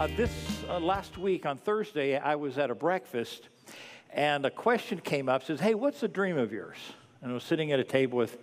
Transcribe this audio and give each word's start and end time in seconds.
Uh, 0.00 0.06
this 0.16 0.64
uh, 0.66 0.80
last 0.80 1.18
week 1.18 1.44
on 1.44 1.58
Thursday, 1.58 2.16
I 2.16 2.34
was 2.36 2.56
at 2.56 2.70
a 2.70 2.74
breakfast, 2.74 3.50
and 4.14 4.46
a 4.46 4.50
question 4.50 4.98
came 4.98 5.28
up. 5.28 5.44
Says, 5.44 5.60
"Hey, 5.60 5.74
what's 5.74 6.02
a 6.02 6.08
dream 6.08 6.38
of 6.38 6.54
yours?" 6.54 6.78
And 7.20 7.30
I 7.30 7.34
was 7.34 7.44
sitting 7.44 7.70
at 7.70 7.78
a 7.78 7.84
table 7.84 8.16
with 8.16 8.38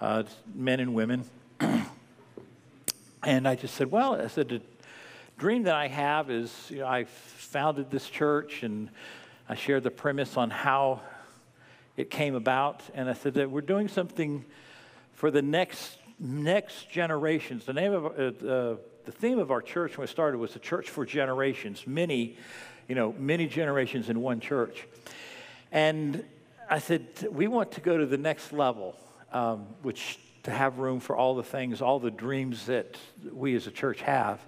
uh, 0.00 0.22
men 0.54 0.80
and 0.80 0.94
women, 0.94 1.26
and 3.22 3.46
I 3.46 3.54
just 3.54 3.74
said, 3.74 3.90
"Well," 3.90 4.18
I 4.18 4.28
said, 4.28 4.48
"the 4.48 4.62
dream 5.36 5.64
that 5.64 5.74
I 5.74 5.88
have 5.88 6.30
is, 6.30 6.50
you 6.70 6.78
know, 6.78 6.86
I 6.86 7.04
founded 7.04 7.90
this 7.90 8.08
church, 8.08 8.62
and 8.62 8.88
I 9.46 9.56
shared 9.56 9.82
the 9.82 9.90
premise 9.90 10.38
on 10.38 10.48
how 10.48 11.02
it 11.98 12.08
came 12.08 12.34
about, 12.34 12.82
and 12.94 13.10
I 13.10 13.12
said 13.12 13.34
that 13.34 13.50
we're 13.50 13.60
doing 13.60 13.88
something 13.88 14.42
for 15.12 15.30
the 15.30 15.42
next 15.42 15.98
next 16.18 16.88
generations. 16.88 17.66
The 17.66 17.74
name 17.74 17.92
of 17.92 18.42
uh, 18.42 18.76
the 19.04 19.12
theme 19.12 19.38
of 19.38 19.50
our 19.50 19.62
church 19.62 19.96
when 19.96 20.04
we 20.04 20.08
started 20.08 20.38
was 20.38 20.52
the 20.52 20.58
church 20.58 20.90
for 20.90 21.04
generations, 21.04 21.86
many, 21.86 22.36
you 22.88 22.94
know, 22.94 23.14
many 23.18 23.46
generations 23.46 24.08
in 24.08 24.20
one 24.20 24.40
church. 24.40 24.86
And 25.70 26.24
I 26.70 26.78
said, 26.78 27.06
we 27.30 27.46
want 27.46 27.72
to 27.72 27.80
go 27.80 27.98
to 27.98 28.06
the 28.06 28.16
next 28.16 28.52
level, 28.52 28.96
um, 29.32 29.66
which 29.82 30.18
to 30.44 30.50
have 30.50 30.78
room 30.78 31.00
for 31.00 31.16
all 31.16 31.34
the 31.34 31.42
things, 31.42 31.82
all 31.82 31.98
the 31.98 32.10
dreams 32.10 32.66
that 32.66 32.96
we 33.32 33.54
as 33.54 33.66
a 33.66 33.70
church 33.70 34.00
have. 34.02 34.40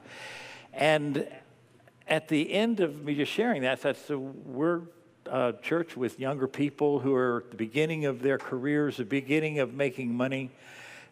And 0.72 1.26
at 2.06 2.28
the 2.28 2.52
end 2.52 2.80
of 2.80 3.02
me 3.02 3.14
just 3.14 3.32
sharing 3.32 3.62
that, 3.62 3.78
I 3.78 3.82
said, 3.82 3.96
so 3.96 4.18
we're 4.18 4.82
a 5.26 5.54
church 5.62 5.96
with 5.96 6.20
younger 6.20 6.46
people 6.46 7.00
who 7.00 7.14
are 7.14 7.42
at 7.44 7.50
the 7.50 7.56
beginning 7.56 8.04
of 8.04 8.22
their 8.22 8.38
careers, 8.38 8.98
the 8.98 9.04
beginning 9.04 9.58
of 9.58 9.74
making 9.74 10.14
money. 10.14 10.50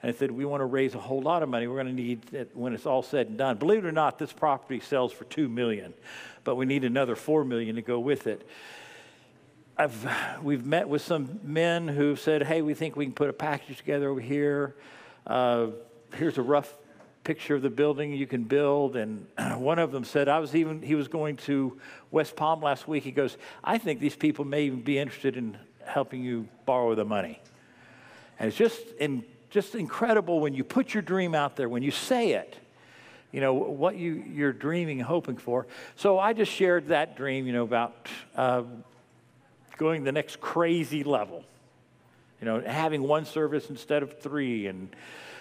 And 0.05 0.15
I 0.15 0.19
said, 0.19 0.31
we 0.31 0.45
want 0.45 0.61
to 0.61 0.67
raise 0.67 0.95
a 0.95 0.99
whole 0.99 1.23
lot 1.23 1.43
of 1.43 1.49
money. 1.49 1.67
We're 1.67 1.83
going 1.83 1.97
to 1.97 2.03
need 2.03 2.35
it 2.35 2.51
when 2.53 2.75
it's 2.75 2.85
all 2.85 3.03
said 3.03 3.29
and 3.29 3.39
done. 3.39 3.57
Believe 3.57 3.87
it 3.87 3.89
or 3.89 3.93
not, 3.93 4.19
this 4.19 4.35
property 4.35 4.79
sells 4.79 5.15
for 5.15 5.25
2 5.25 5.49
million, 5.49 5.95
but 6.45 6.57
we 6.57 6.67
need 6.67 6.85
another 6.85 7.17
4 7.17 7.43
million 7.43 7.77
to 7.77 7.81
go 7.81 7.99
with 7.99 8.27
it. 8.27 8.47
I've, 9.79 10.07
we've 10.43 10.67
met 10.67 10.91
with 10.91 11.01
some 11.01 11.41
men 11.43 11.89
who've 11.89 12.21
said, 12.21 12.43
hey, 12.43 12.61
we 12.61 12.75
think 12.75 12.97
we 12.97 13.07
can 13.07 13.15
put 13.15 13.31
a 13.31 13.33
package 13.33 13.79
together 13.79 14.11
over 14.11 14.21
here. 14.21 14.77
Uh, 15.27 15.69
here's 16.17 16.37
a 16.37 16.43
rough 16.43 16.71
picture 17.23 17.55
of 17.55 17.63
the 17.63 17.71
building 17.71 18.13
you 18.13 18.27
can 18.27 18.45
build. 18.45 18.97
And 18.97 19.27
one 19.57 19.79
of 19.79 19.91
them 19.91 20.05
said, 20.05 20.29
I 20.29 20.39
was 20.39 20.55
even, 20.55 20.83
he 20.83 20.97
was 20.97 21.09
going 21.09 21.39
to 21.39 21.81
West 22.11 22.37
Palm 22.37 22.61
last 22.61 22.87
week. 22.87 23.05
He 23.05 23.11
goes, 23.11 23.39
I 23.65 23.79
think 23.79 24.01
these 24.01 24.17
people 24.17 24.45
may 24.45 24.65
even 24.65 24.83
be 24.83 24.99
interested 24.99 25.39
in 25.39 25.57
helping 25.83 26.23
you 26.23 26.47
borrow 26.67 26.95
the 26.95 27.07
money. 27.07 27.41
And 28.39 28.49
it's 28.49 28.59
just 28.59 28.83
in 28.99 29.25
just 29.55 29.77
incredible 29.77 30.41
when 30.41 30.53
you 30.53 30.65
put 30.65 30.93
your 30.93 31.03
dream 31.03 31.33
out 31.33 31.55
there, 31.55 31.69
when 31.69 31.85
you 31.85 31.93
say 31.93 32.33
it, 32.33 32.57
you 33.31 33.41
know, 33.41 33.55
what 33.55 33.95
you, 33.95 34.25
you're 34.29 34.53
dreaming 34.53 34.99
and 34.99 35.07
hoping 35.07 35.37
for. 35.37 35.69
So 35.95 36.19
I 36.19 36.33
just 36.33 36.51
shared 36.51 36.89
that 36.89 37.17
dream, 37.17 37.47
you 37.47 37.53
know, 37.53 37.63
about 37.63 38.09
uh, 38.35 38.65
going 39.77 40.03
the 40.03 40.11
next 40.11 40.41
crazy 40.41 41.05
level. 41.05 41.45
You 42.41 42.47
know, 42.47 42.61
having 42.63 43.05
one 43.05 43.27
service 43.27 43.71
instead 43.71 44.03
of 44.03 44.19
three 44.19 44.67
and 44.67 44.89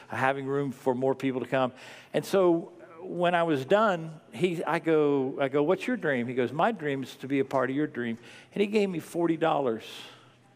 having 0.10 0.46
room 0.46 0.72
for 0.72 0.94
more 0.94 1.16
people 1.16 1.42
to 1.42 1.48
come. 1.48 1.72
And 2.14 2.24
so 2.24 2.72
when 3.02 3.34
I 3.34 3.42
was 3.42 3.66
done, 3.66 4.12
he, 4.32 4.64
I, 4.64 4.78
go, 4.78 5.40
I 5.42 5.48
go, 5.48 5.64
what's 5.64 5.88
your 5.88 5.98
dream? 5.98 6.28
He 6.28 6.36
goes, 6.36 6.52
my 6.52 6.72
dream 6.72 7.02
is 7.02 7.16
to 7.16 7.28
be 7.28 7.40
a 7.40 7.46
part 7.46 7.72
of 7.72 7.76
your 7.76 7.88
dream. 7.88 8.20
And 8.54 8.62
he 8.62 8.68
gave 8.68 8.92
me 8.92 9.00
$40 9.00 9.82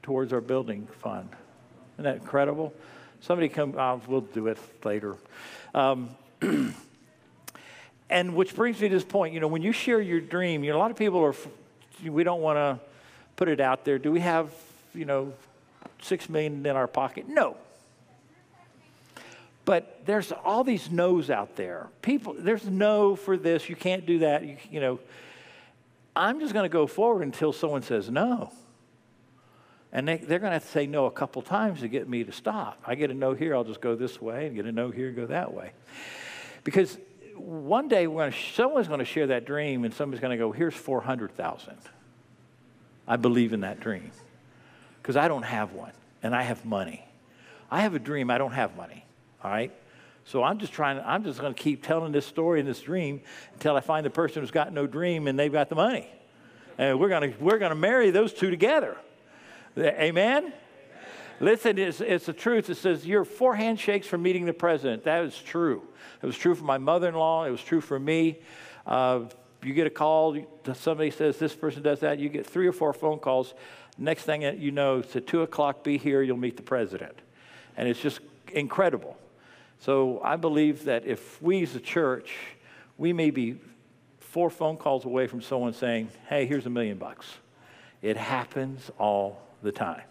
towards 0.04 0.32
our 0.32 0.42
building 0.42 0.88
fund. 1.00 1.30
Isn't 1.96 2.04
that 2.04 2.18
incredible? 2.18 2.72
Somebody 3.22 3.50
come, 3.50 3.76
uh, 3.78 3.98
we'll 4.08 4.22
do 4.22 4.48
it 4.48 4.58
later. 4.84 5.16
Um, 5.73 6.10
and 8.10 8.36
which 8.36 8.56
brings 8.56 8.80
me 8.80 8.90
to 8.90 8.96
this 8.96 9.04
point, 9.04 9.34
you 9.34 9.40
know, 9.40 9.48
when 9.48 9.62
you 9.62 9.72
share 9.72 10.00
your 10.00 10.22
dream, 10.22 10.64
you 10.64 10.72
know, 10.72 10.78
a 10.78 10.80
lot 10.80 10.92
of 10.92 10.98
people 10.98 11.23
are, 11.23 11.36
we 12.10 12.23
don't 12.23 12.42
want 12.42 12.58
to 12.58 12.80
put 13.36 13.48
it 13.48 13.60
out 13.60 13.86
there. 13.86 14.00
Do 14.00 14.11
we 14.11 14.20
have, 14.20 14.52
you 14.94 15.05
know, 15.05 15.33
six 16.02 16.30
million 16.30 16.66
in 16.66 16.76
our 16.76 16.88
pocket? 16.88 17.28
No. 17.28 17.58
But 19.66 20.05
there's 20.05 20.32
all 20.32 20.64
these 20.64 20.89
no's 20.89 21.30
out 21.30 21.58
there. 21.58 21.88
People, 22.02 22.36
there's 22.38 22.66
no 22.66 23.16
for 23.17 23.36
this. 23.36 23.67
You 23.67 23.76
can't 23.76 24.05
do 24.05 24.20
that. 24.20 24.45
You, 24.45 24.58
you 24.72 24.80
know, 24.80 24.99
I'm 26.16 26.39
just 26.39 26.54
going 26.54 26.64
to 26.64 26.70
go 26.70 26.88
forward 26.88 27.23
until 27.23 27.52
someone 27.52 27.82
says 27.82 28.10
no. 28.10 28.52
And 29.98 30.08
they, 30.08 30.14
are 30.14 30.20
going 30.20 30.42
to 30.42 30.50
have 30.52 30.64
to 30.64 30.70
say 30.70 30.86
no 30.86 31.08
a 31.08 31.12
couple 31.12 31.42
times 31.42 31.80
to 31.80 31.88
get 31.88 32.08
me 32.08 32.24
to 32.24 32.32
stop. 32.32 32.84
I 32.86 32.94
get 32.94 33.10
a 33.10 33.16
no 33.16 33.34
here, 33.34 33.56
I'll 33.56 33.64
just 33.64 33.82
go 33.82 33.96
this 33.96 34.22
way, 34.22 34.46
and 34.46 34.56
get 34.56 34.68
a 34.68 34.72
no 34.72 34.92
here, 34.92 35.10
go 35.10 35.26
that 35.26 35.56
way. 35.56 35.72
Because 36.64 37.00
one 37.34 37.88
day 37.88 38.06
when 38.06 38.32
someone's 38.54 38.88
going 38.88 39.00
to 39.00 39.06
share 39.06 39.26
that 39.26 39.46
dream, 39.46 39.86
and 39.86 39.92
somebody's 39.92 40.22
going 40.22 40.38
to 40.38 40.38
go, 40.38 40.52
here's 40.52 40.76
400,000. 40.76 41.78
I 43.08 43.16
believe 43.16 43.54
in 43.54 43.62
that 43.62 43.80
dream. 43.80 44.12
Because 45.02 45.18
I 45.18 45.28
don't 45.28 45.42
have 45.42 45.74
one, 45.74 45.94
and 46.22 46.36
I 46.36 46.44
have 46.44 46.64
money. 46.64 47.04
I 47.72 47.82
have 47.82 47.96
a 47.96 48.00
dream, 48.00 48.30
I 48.30 48.38
don't 48.38 48.52
have 48.52 48.78
money. 48.78 49.04
All 49.44 49.50
right? 49.50 49.74
So 50.26 50.44
I'm 50.44 50.60
just 50.60 50.74
trying, 50.74 51.00
I'm 51.00 51.24
just 51.24 51.40
going 51.40 51.56
to 51.56 51.60
keep 51.60 51.82
telling 51.82 52.12
this 52.12 52.28
story 52.28 52.60
and 52.60 52.70
this 52.70 52.82
dream 52.82 53.22
until 53.54 53.76
I 53.76 53.80
find 53.80 54.06
the 54.06 54.12
person 54.12 54.44
who's 54.44 54.52
got 54.52 54.72
no 54.72 54.86
dream 54.86 55.26
and 55.26 55.40
they've 55.40 55.52
got 55.52 55.70
the 55.70 55.76
money. 55.76 56.08
And 56.78 57.00
we're 57.00 57.10
going 57.10 57.34
to, 57.34 57.44
we're 57.44 57.58
going 57.58 57.72
to 57.72 57.76
marry 57.76 58.12
those 58.12 58.32
two 58.32 58.52
together. 58.52 58.96
Amen? 59.77 60.54
Listen, 61.39 61.77
it's, 61.77 62.02
it's 62.02 62.26
the 62.26 62.33
truth. 62.33 62.70
It 62.70 62.76
says 62.76 63.05
you're 63.05 63.26
four 63.26 63.55
handshakes 63.55 64.08
from 64.08 64.23
meeting 64.23 64.45
the 64.45 64.54
president. 64.54 65.04
That 65.04 65.23
is 65.23 65.38
true. 65.38 65.88
It 66.21 66.26
was 66.26 66.38
true 66.38 66.55
for 66.55 66.64
my 66.64 66.80
mother 66.80 67.10
in 67.10 67.15
law, 67.15 67.45
it 67.45 67.52
was 67.52 67.61
true 67.61 67.82
for 67.82 67.99
me. 67.99 68.39
Uh, 68.86 69.26
you 69.64 69.73
get 69.73 69.86
a 69.87 69.92
call, 69.92 70.37
somebody 70.73 71.11
says 71.11 71.37
this 71.37 71.54
person 71.54 71.83
does 71.83 71.99
that, 71.99 72.20
you 72.20 72.30
get 72.30 72.45
three 72.45 72.67
or 72.67 72.71
four 72.71 72.93
phone 72.93 73.20
calls. 73.20 73.54
Next 73.98 74.23
thing 74.23 74.42
you 74.60 74.71
know, 74.71 74.99
it's 74.99 75.16
at 75.16 75.27
2 75.27 75.42
o'clock, 75.42 75.83
be 75.83 75.98
here, 75.98 76.21
you'll 76.21 76.37
meet 76.37 76.55
the 76.55 76.64
president. 76.64 77.17
And 77.76 77.87
it's 77.87 77.99
just 77.99 78.20
incredible. 78.54 79.17
So 79.80 80.21
I 80.23 80.36
believe 80.36 80.86
that 80.86 81.05
if 81.05 81.42
we 81.42 81.64
as 81.64 81.76
a 81.76 81.80
church, 81.80 82.36
we 82.98 83.14
may 83.14 83.32
be 83.32 83.60
four 84.20 84.49
phone 84.49 84.77
calls 84.77 85.05
away 85.05 85.27
from 85.27 85.42
someone 85.42 85.73
saying, 85.73 86.10
hey, 86.30 86.45
here's 86.45 86.66
a 86.66 86.70
million 86.70 86.98
bucks. 86.98 87.26
It 88.02 88.17
happens 88.17 88.92
all 88.99 89.47
the 89.62 89.72
time. 89.72 90.04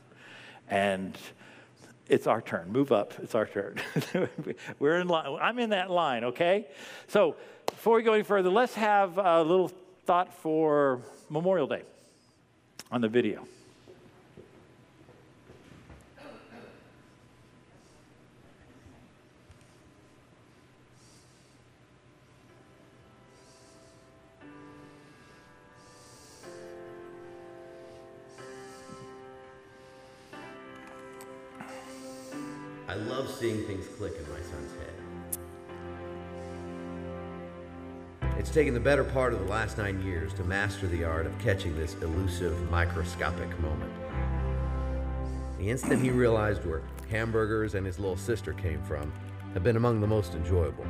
And 0.68 1.16
it's 2.08 2.26
our 2.26 2.40
turn. 2.40 2.70
Move 2.70 2.92
up. 2.92 3.14
It's 3.22 3.34
our 3.34 3.46
turn. 3.46 3.76
We're 4.78 4.98
in 4.98 5.08
line. 5.08 5.38
I'm 5.40 5.58
in 5.58 5.70
that 5.70 5.90
line, 5.90 6.24
okay? 6.24 6.66
So 7.08 7.36
before 7.66 7.96
we 7.96 8.02
go 8.02 8.12
any 8.12 8.22
further, 8.22 8.50
let's 8.50 8.74
have 8.74 9.18
a 9.18 9.42
little 9.42 9.70
thought 10.04 10.32
for 10.32 11.00
Memorial 11.28 11.66
Day 11.66 11.82
on 12.90 13.00
the 13.00 13.08
video. 13.08 13.46
Taken 38.56 38.72
the 38.72 38.80
better 38.80 39.04
part 39.04 39.34
of 39.34 39.38
the 39.38 39.44
last 39.44 39.76
nine 39.76 40.00
years 40.00 40.32
to 40.32 40.42
master 40.42 40.86
the 40.86 41.04
art 41.04 41.26
of 41.26 41.38
catching 41.38 41.76
this 41.76 41.94
elusive, 41.96 42.58
microscopic 42.70 43.50
moment. 43.60 43.92
The 45.58 45.68
instant 45.68 46.00
he 46.00 46.08
realized 46.08 46.64
where 46.64 46.80
hamburgers 47.10 47.74
and 47.74 47.84
his 47.84 47.98
little 47.98 48.16
sister 48.16 48.54
came 48.54 48.82
from 48.84 49.12
have 49.52 49.62
been 49.62 49.76
among 49.76 50.00
the 50.00 50.06
most 50.06 50.32
enjoyable. 50.32 50.86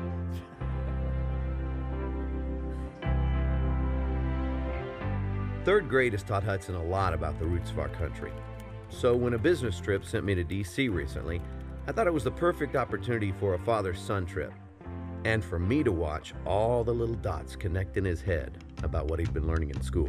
Third 5.64 5.88
grade 5.88 6.12
has 6.12 6.22
taught 6.22 6.44
Hudson 6.44 6.76
a 6.76 6.84
lot 6.84 7.14
about 7.14 7.36
the 7.40 7.46
roots 7.46 7.72
of 7.72 7.80
our 7.80 7.88
country. 7.88 8.30
So 8.90 9.16
when 9.16 9.34
a 9.34 9.38
business 9.38 9.80
trip 9.80 10.04
sent 10.04 10.24
me 10.24 10.36
to 10.36 10.44
DC 10.44 10.88
recently, 10.88 11.42
I 11.88 11.90
thought 11.90 12.06
it 12.06 12.14
was 12.14 12.22
the 12.22 12.30
perfect 12.30 12.76
opportunity 12.76 13.32
for 13.40 13.54
a 13.54 13.58
father 13.58 13.92
son 13.92 14.24
trip, 14.24 14.52
and 15.26 15.44
for 15.44 15.58
me 15.58 15.82
to 15.82 15.90
watch 15.90 16.34
all 16.44 16.84
the 16.84 16.94
little 16.94 17.16
dots 17.16 17.56
connect 17.56 17.96
in 17.96 18.04
his 18.04 18.22
head 18.22 18.58
about 18.84 19.08
what 19.08 19.18
he'd 19.18 19.34
been 19.34 19.48
learning 19.48 19.70
in 19.70 19.82
school. 19.82 20.08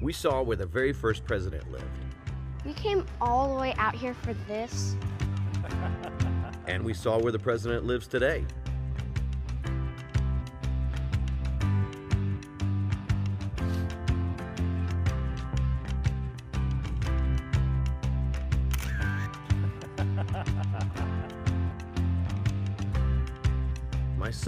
We 0.00 0.14
saw 0.14 0.40
where 0.40 0.56
the 0.56 0.64
very 0.64 0.94
first 0.94 1.26
president 1.26 1.70
lived. 1.70 1.84
We 2.64 2.72
came 2.72 3.04
all 3.20 3.54
the 3.54 3.60
way 3.60 3.74
out 3.76 3.94
here 3.94 4.14
for 4.14 4.32
this. 4.48 4.96
and 6.66 6.82
we 6.82 6.94
saw 6.94 7.18
where 7.18 7.32
the 7.32 7.38
president 7.38 7.84
lives 7.84 8.06
today. 8.06 8.46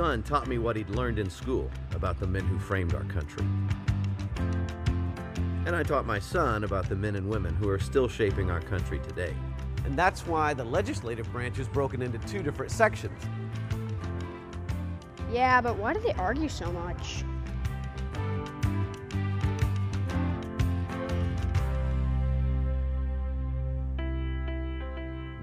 Son 0.02 0.20
taught 0.25 0.49
me 0.49 0.58
what 0.58 0.75
he'd 0.75 0.90
learned 0.90 1.20
in 1.20 1.31
school 1.31 1.70
about 1.94 2.19
the 2.19 2.26
men 2.26 2.44
who 2.46 2.58
framed 2.58 2.93
our 2.93 3.04
country. 3.04 3.46
And 5.64 5.76
I 5.76 5.84
taught 5.84 6.06
my 6.06 6.19
son 6.19 6.64
about 6.64 6.88
the 6.88 6.96
men 6.96 7.14
and 7.14 7.28
women 7.28 7.54
who 7.54 7.69
are 7.69 7.78
still 7.78 8.08
shaping 8.08 8.50
our 8.50 8.60
country 8.60 8.99
today. 8.99 9.32
And 9.84 9.96
that's 9.96 10.26
why 10.26 10.54
the 10.54 10.64
legislative 10.64 11.31
branch 11.31 11.60
is 11.60 11.69
broken 11.69 12.02
into 12.02 12.19
two 12.26 12.43
different 12.43 12.72
sections. 12.72 13.16
Yeah, 15.32 15.60
but 15.60 15.76
why 15.76 15.94
do 15.94 16.00
they 16.00 16.14
argue 16.14 16.48
so 16.48 16.72
much? 16.72 17.22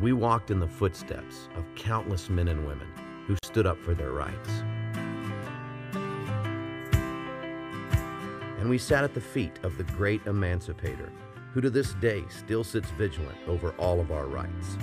We 0.01 0.11
walked 0.11 0.51
in 0.51 0.59
the 0.59 0.67
footsteps 0.67 1.47
of 1.55 1.63
countless 1.75 2.29
men 2.29 2.49
and 2.49 2.67
women 2.67 2.89
who 3.29 3.37
stood 3.43 3.67
up 3.67 3.79
for 3.79 3.93
their 3.93 4.09
rights. 4.09 4.49
And 8.57 8.67
we 8.67 8.79
sat 8.79 9.03
at 9.03 9.13
the 9.13 9.21
feet 9.21 9.59
of 9.61 9.77
the 9.77 9.83
great 9.83 10.25
emancipator, 10.25 11.11
who 11.53 11.61
to 11.61 11.69
this 11.69 11.93
day 11.93 12.23
still 12.29 12.63
sits 12.63 12.89
vigilant 12.89 13.37
over 13.47 13.75
all 13.77 13.99
of 13.99 14.11
our 14.11 14.25
rights. 14.25 14.77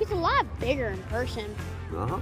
He's 0.00 0.10
a 0.10 0.16
lot 0.16 0.46
bigger 0.58 0.88
in 0.88 1.02
person. 1.04 1.54
Uh 1.96 2.06
huh. 2.06 2.18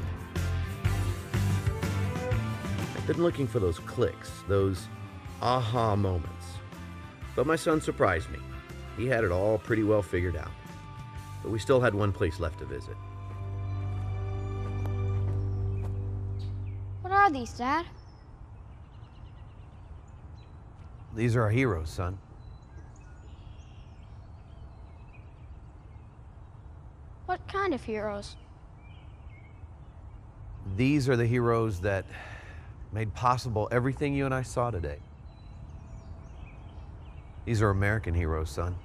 I've 2.94 3.06
been 3.06 3.22
looking 3.22 3.46
for 3.46 3.58
those 3.58 3.78
clicks, 3.78 4.30
those 4.48 4.86
aha 5.40 5.96
moments. 5.96 6.46
But 7.34 7.46
my 7.46 7.56
son 7.56 7.80
surprised 7.80 8.30
me. 8.30 8.40
He 8.98 9.06
had 9.06 9.24
it 9.24 9.32
all 9.32 9.56
pretty 9.56 9.82
well 9.82 10.02
figured 10.02 10.36
out. 10.36 10.50
But 11.42 11.52
we 11.52 11.58
still 11.58 11.80
had 11.80 11.94
one 11.94 12.12
place 12.12 12.40
left 12.40 12.58
to 12.58 12.64
visit. 12.64 12.96
What 17.02 17.12
are 17.12 17.30
these, 17.30 17.52
Dad? 17.52 17.86
These 21.14 21.36
are 21.36 21.42
our 21.42 21.50
heroes, 21.50 21.88
son. 21.88 22.18
What 27.26 27.46
kind 27.48 27.74
of 27.74 27.82
heroes? 27.82 28.36
These 30.76 31.08
are 31.08 31.16
the 31.16 31.26
heroes 31.26 31.80
that 31.80 32.04
made 32.92 33.14
possible 33.14 33.68
everything 33.70 34.14
you 34.14 34.24
and 34.24 34.34
I 34.34 34.42
saw 34.42 34.70
today. 34.70 34.98
These 37.44 37.62
are 37.62 37.70
American 37.70 38.14
heroes, 38.14 38.50
son. 38.50 38.76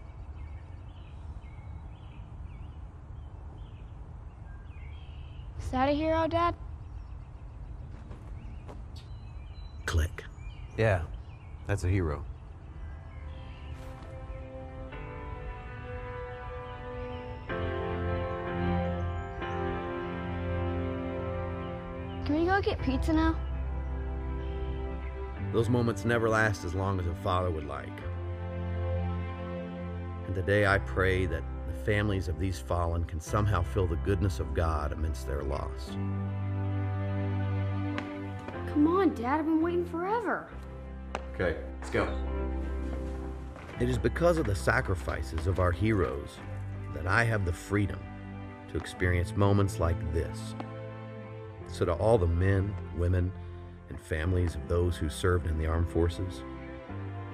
Is 5.71 5.73
that 5.73 5.87
a 5.87 5.93
hero, 5.93 6.23
oh, 6.25 6.27
Dad? 6.27 6.53
Click. 9.85 10.25
Yeah, 10.75 11.03
that's 11.65 11.85
a 11.85 11.87
hero. 11.87 12.25
Can 22.25 22.35
we 22.37 22.45
go 22.45 22.59
get 22.61 22.81
pizza 22.81 23.13
now? 23.13 23.39
Those 25.53 25.69
moments 25.69 26.03
never 26.03 26.27
last 26.27 26.65
as 26.65 26.75
long 26.75 26.99
as 26.99 27.07
a 27.07 27.15
father 27.23 27.49
would 27.49 27.65
like. 27.65 27.87
And 30.31 30.35
today 30.37 30.65
I 30.65 30.77
pray 30.77 31.25
that 31.25 31.43
the 31.67 31.73
families 31.83 32.29
of 32.29 32.39
these 32.39 32.57
fallen 32.57 33.03
can 33.03 33.19
somehow 33.19 33.63
feel 33.63 33.85
the 33.85 33.97
goodness 33.97 34.39
of 34.39 34.53
God 34.53 34.93
amidst 34.93 35.27
their 35.27 35.41
loss. 35.41 35.89
Come 38.69 38.87
on, 38.87 39.13
Dad. 39.13 39.41
I've 39.41 39.45
been 39.45 39.61
waiting 39.61 39.83
forever. 39.83 40.47
Okay, 41.35 41.57
let's 41.81 41.89
go. 41.89 42.07
It 43.81 43.89
is 43.89 43.97
because 43.97 44.37
of 44.37 44.45
the 44.45 44.55
sacrifices 44.55 45.47
of 45.47 45.59
our 45.59 45.73
heroes 45.73 46.37
that 46.95 47.07
I 47.07 47.25
have 47.25 47.43
the 47.43 47.51
freedom 47.51 47.99
to 48.71 48.77
experience 48.77 49.35
moments 49.35 49.81
like 49.81 50.13
this. 50.13 50.55
So, 51.67 51.83
to 51.83 51.91
all 51.91 52.17
the 52.17 52.25
men, 52.25 52.73
women, 52.95 53.33
and 53.89 53.99
families 53.99 54.55
of 54.55 54.69
those 54.69 54.95
who 54.95 55.09
served 55.09 55.47
in 55.47 55.57
the 55.57 55.67
armed 55.67 55.89
forces, 55.89 56.41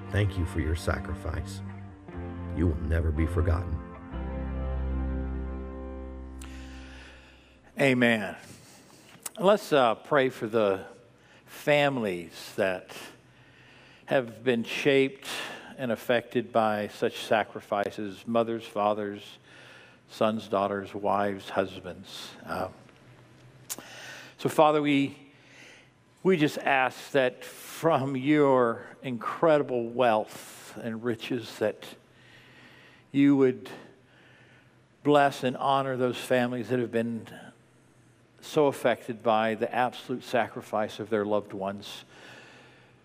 thank 0.10 0.36
you 0.36 0.48
for 0.48 0.62
your 0.62 0.76
sacrifice. 0.76 1.62
You 2.58 2.68
will 2.68 2.82
never 2.90 3.12
be 3.12 3.28
forgotten. 3.28 3.78
Amen. 7.80 8.36
Let's 9.40 9.72
uh, 9.72 9.94
pray 9.94 10.30
for 10.30 10.48
the 10.48 10.82
families 11.46 12.54
that 12.56 12.98
have 14.08 14.44
been 14.44 14.64
shaped 14.64 15.28
and 15.78 15.92
affected 15.92 16.52
by 16.52 16.88
such 16.88 17.26
sacrifices 17.26 18.24
mothers, 18.26 18.66
fathers, 18.66 19.22
sons, 20.10 20.48
daughters, 20.48 20.96
wives, 20.96 21.50
husbands. 21.50 22.30
Uh, 22.44 22.70
so, 24.40 24.50
Father, 24.50 24.82
we, 24.82 25.16
we 26.24 26.38
just 26.38 26.58
ask 26.58 27.12
that 27.12 27.46
from 27.46 28.16
your 28.16 28.82
incredible 29.04 29.88
wealth 29.90 30.76
and 30.82 31.04
riches 31.04 31.56
that 31.60 31.86
you 33.12 33.36
would 33.36 33.70
bless 35.04 35.44
and 35.44 35.56
honor 35.58 35.96
those 35.96 36.18
families 36.18 36.70
that 36.70 36.80
have 36.80 36.92
been 36.92 37.26
so 38.42 38.68
affected 38.68 39.24
by 39.24 39.56
the 39.56 39.74
absolute 39.74 40.24
sacrifice 40.24 41.00
of 41.00 41.10
their 41.10 41.26
loved 41.26 41.54
ones. 41.54 42.04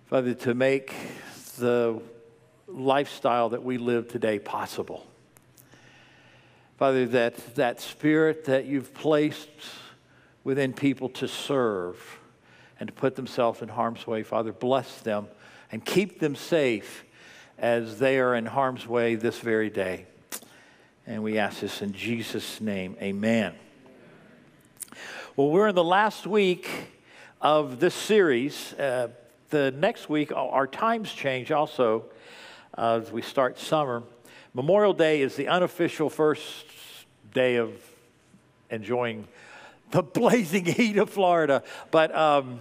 Father, 0.06 0.34
to 0.34 0.54
make 0.54 0.94
the 1.58 2.00
lifestyle 2.66 3.50
that 3.50 3.62
we 3.62 3.78
live 3.78 4.08
today 4.08 4.38
possible. 4.38 5.06
Father, 6.78 7.06
that, 7.06 7.55
that 7.55 7.81
spirit 7.81 8.46
that 8.46 8.66
you've 8.66 8.93
placed 8.94 9.48
within 10.43 10.72
people 10.72 11.08
to 11.08 11.28
serve 11.28 12.19
and 12.81 12.88
to 12.88 12.93
put 12.93 13.14
themselves 13.14 13.62
in 13.62 13.69
harm's 13.69 14.06
way, 14.06 14.22
Father, 14.22 14.52
bless 14.52 15.00
them 15.00 15.28
and 15.70 15.84
keep 15.84 16.19
them 16.19 16.34
safe 16.34 17.05
as 17.62 18.00
they 18.00 18.19
are 18.19 18.35
in 18.35 18.44
harm's 18.44 18.89
way 18.89 19.15
this 19.15 19.39
very 19.39 19.70
day. 19.70 20.05
And 21.06 21.22
we 21.22 21.39
ask 21.39 21.60
this 21.60 21.81
in 21.81 21.93
Jesus' 21.93 22.60
name. 22.60 22.96
Amen. 23.01 23.55
Well, 25.36 25.48
we're 25.48 25.69
in 25.69 25.77
the 25.77 25.84
last 25.84 26.27
week 26.27 26.69
of 27.41 27.79
this 27.79 27.94
series. 27.94 28.72
Uh, 28.75 29.08
the 29.51 29.70
next 29.70 30.08
week, 30.08 30.32
our 30.34 30.67
times 30.67 31.13
change 31.13 31.53
also 31.53 32.06
uh, 32.77 33.01
as 33.01 33.13
we 33.13 33.22
start 33.22 33.60
summer. 33.60 34.03
Memorial 34.55 34.93
Day 34.93 35.22
is 35.22 35.36
the 35.36 35.46
unofficial 35.46 36.10
first 36.10 36.67
day 37.32 37.56
of 37.56 37.70
enjoying 38.70 39.29
the 39.93 40.03
blazing 40.03 40.65
heat 40.65 40.96
of 40.96 41.10
Florida. 41.10 41.63
But 41.93 42.13
um, 42.13 42.58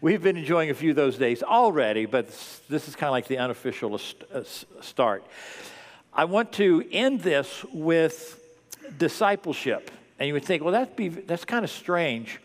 we've 0.00 0.22
been 0.22 0.36
enjoying 0.36 0.70
a 0.70 0.74
few 0.74 0.90
of 0.90 0.96
those 0.96 1.18
days 1.18 1.42
already, 1.42 2.06
but 2.06 2.28
this 2.68 2.88
is 2.88 2.96
kind 2.96 3.08
of 3.08 3.12
like 3.12 3.26
the 3.26 3.38
unofficial 3.38 4.00
uh, 4.32 4.42
start. 4.80 5.24
I 6.12 6.24
want 6.24 6.52
to 6.54 6.84
end 6.90 7.20
this 7.20 7.64
with 7.72 8.40
discipleship. 8.98 9.90
And 10.18 10.26
you 10.26 10.34
would 10.34 10.44
think, 10.44 10.62
well, 10.62 10.72
that'd 10.72 10.96
be, 10.96 11.08
that's 11.08 11.44
kind 11.44 11.64
of 11.64 11.70
strange. 11.70 12.40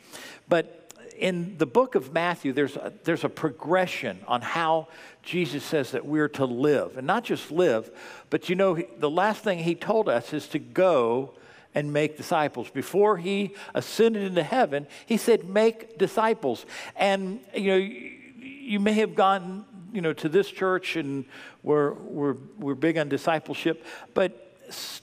But 0.48 0.94
in 1.18 1.58
the 1.58 1.66
book 1.66 1.96
of 1.96 2.14
Matthew, 2.14 2.54
there's 2.54 2.76
a, 2.76 2.94
there's 3.04 3.24
a 3.24 3.30
progression 3.30 4.20
on 4.28 4.42
how 4.42 4.88
Jesus 5.24 5.64
says 5.64 5.92
that 5.92 6.06
we're 6.06 6.30
to 6.30 6.46
live. 6.46 6.98
And 6.98 7.08
not 7.08 7.24
just 7.24 7.52
live, 7.52 7.90
but 8.30 8.50
you 8.50 8.56
know, 8.56 8.82
the 9.00 9.10
last 9.10 9.44
thing 9.44 9.60
he 9.60 9.76
told 9.76 10.10
us 10.10 10.34
is 10.34 10.48
to 10.50 10.60
go 10.60 11.34
and 11.76 11.92
make 11.92 12.18
disciples. 12.18 12.70
Before 12.70 13.18
he 13.18 13.54
ascended 13.76 14.24
into 14.24 14.44
heaven, 14.44 14.88
he 15.06 15.18
said, 15.18 15.48
make 15.48 15.98
disciples. 15.98 16.66
And, 16.96 17.42
you 17.54 17.68
know, 17.68 17.96
you 18.40 18.80
may 18.80 18.94
have 18.94 19.14
gone, 19.14 19.66
you 19.94 20.02
know, 20.02 20.14
to 20.14 20.30
this 20.30 20.50
church 20.50 20.96
and 20.96 21.26
we're, 21.62 21.94
we're, 21.94 22.38
we're 22.58 22.76
big 22.76 22.98
on 22.98 23.10
discipleship, 23.10 23.86
but 24.14 24.42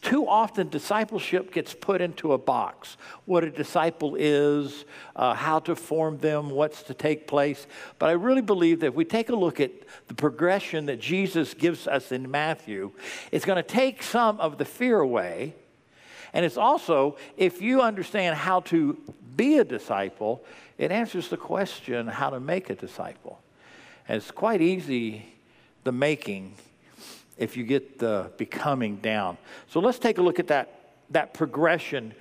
too 0.00 0.26
often 0.26 0.68
discipleship 0.68 1.52
gets 1.52 1.72
put 1.72 2.00
into 2.00 2.32
a 2.32 2.38
box 2.38 2.96
what 3.26 3.44
a 3.44 3.50
disciple 3.50 4.16
is 4.16 4.84
uh, 5.14 5.34
how 5.34 5.60
to 5.60 5.76
form 5.76 6.18
them 6.18 6.50
what's 6.50 6.82
to 6.82 6.92
take 6.92 7.28
place 7.28 7.68
but 8.00 8.08
i 8.08 8.12
really 8.12 8.42
believe 8.42 8.80
that 8.80 8.88
if 8.88 8.94
we 8.94 9.04
take 9.04 9.28
a 9.28 9.36
look 9.36 9.60
at 9.60 9.70
the 10.08 10.14
progression 10.14 10.86
that 10.86 10.98
jesus 10.98 11.54
gives 11.54 11.86
us 11.86 12.10
in 12.10 12.28
matthew 12.28 12.90
it's 13.30 13.44
going 13.44 13.56
to 13.56 13.62
take 13.62 14.02
some 14.02 14.40
of 14.40 14.58
the 14.58 14.64
fear 14.64 14.98
away 14.98 15.54
and 16.32 16.44
it's 16.44 16.56
also 16.56 17.16
if 17.36 17.60
you 17.60 17.82
understand 17.82 18.36
how 18.36 18.60
to 18.60 18.96
be 19.36 19.58
a 19.58 19.64
disciple 19.64 20.42
it 20.78 20.90
answers 20.90 21.28
the 21.28 21.36
question 21.36 22.06
how 22.06 22.30
to 22.30 22.40
make 22.40 22.70
a 22.70 22.74
disciple 22.74 23.40
and 24.08 24.16
it's 24.16 24.30
quite 24.30 24.60
easy 24.60 25.26
the 25.84 25.92
making 25.92 26.54
if 27.38 27.56
you 27.56 27.64
get 27.64 27.98
the 27.98 28.30
becoming 28.36 28.96
down. 28.96 29.36
So 29.68 29.80
let's 29.80 29.98
take 29.98 30.18
a 30.18 30.22
look 30.22 30.38
at 30.38 30.48
that, 30.48 30.92
that 31.10 31.34
progression 31.34 32.14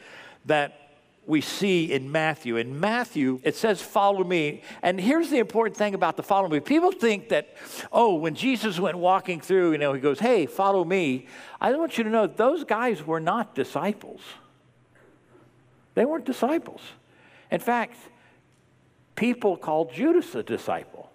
that 0.46 0.80
we 1.27 1.41
see 1.41 1.91
in 1.91 2.11
Matthew. 2.11 2.57
In 2.57 2.79
Matthew, 2.79 3.39
it 3.43 3.55
says, 3.55 3.81
Follow 3.81 4.23
me. 4.23 4.63
And 4.81 4.99
here's 4.99 5.29
the 5.29 5.37
important 5.37 5.77
thing 5.77 5.93
about 5.93 6.17
the 6.17 6.23
follow 6.23 6.49
me. 6.49 6.59
People 6.59 6.91
think 6.91 7.29
that, 7.29 7.55
oh, 7.91 8.15
when 8.15 8.33
Jesus 8.33 8.79
went 8.79 8.97
walking 8.97 9.39
through, 9.39 9.73
you 9.73 9.77
know, 9.77 9.93
he 9.93 10.01
goes, 10.01 10.19
Hey, 10.19 10.45
follow 10.45 10.83
me. 10.83 11.27
I 11.59 11.71
want 11.73 11.97
you 11.97 12.03
to 12.03 12.09
know 12.09 12.27
those 12.27 12.63
guys 12.63 13.05
were 13.05 13.19
not 13.19 13.53
disciples. 13.53 14.21
They 15.93 16.05
weren't 16.05 16.25
disciples. 16.25 16.81
In 17.51 17.59
fact, 17.59 17.97
people 19.15 19.57
called 19.57 19.93
Judas 19.93 20.33
a 20.35 20.41
disciple. 20.41 21.11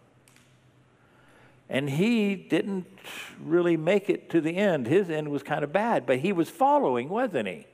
And 1.68 1.90
he 1.90 2.36
didn't 2.36 2.86
really 3.42 3.76
make 3.76 4.08
it 4.08 4.30
to 4.30 4.40
the 4.40 4.56
end. 4.56 4.86
His 4.86 5.10
end 5.10 5.30
was 5.30 5.42
kind 5.42 5.64
of 5.64 5.72
bad, 5.72 6.06
but 6.06 6.20
he 6.20 6.32
was 6.32 6.48
following, 6.48 7.08
wasn't 7.08 7.48
he? 7.48 7.66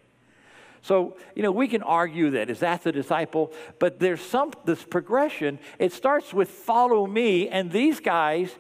So, 0.83 1.17
you 1.37 1.45
know, 1.45 1.53
we 1.53 1.69
can 1.69 1.83
argue 1.83 2.31
that 2.31 2.51
is 2.51 2.59
that 2.59 2.83
the 2.83 2.91
disciple, 2.91 3.53
but 3.79 4.01
there's 4.01 4.21
some 4.21 4.53
this 4.65 4.83
progression. 4.83 5.61
It 5.79 5.93
starts 5.93 6.35
with 6.35 6.49
follow 6.51 7.07
me, 7.07 7.49
and 7.49 7.71
these 7.71 8.01
guys 8.01 8.51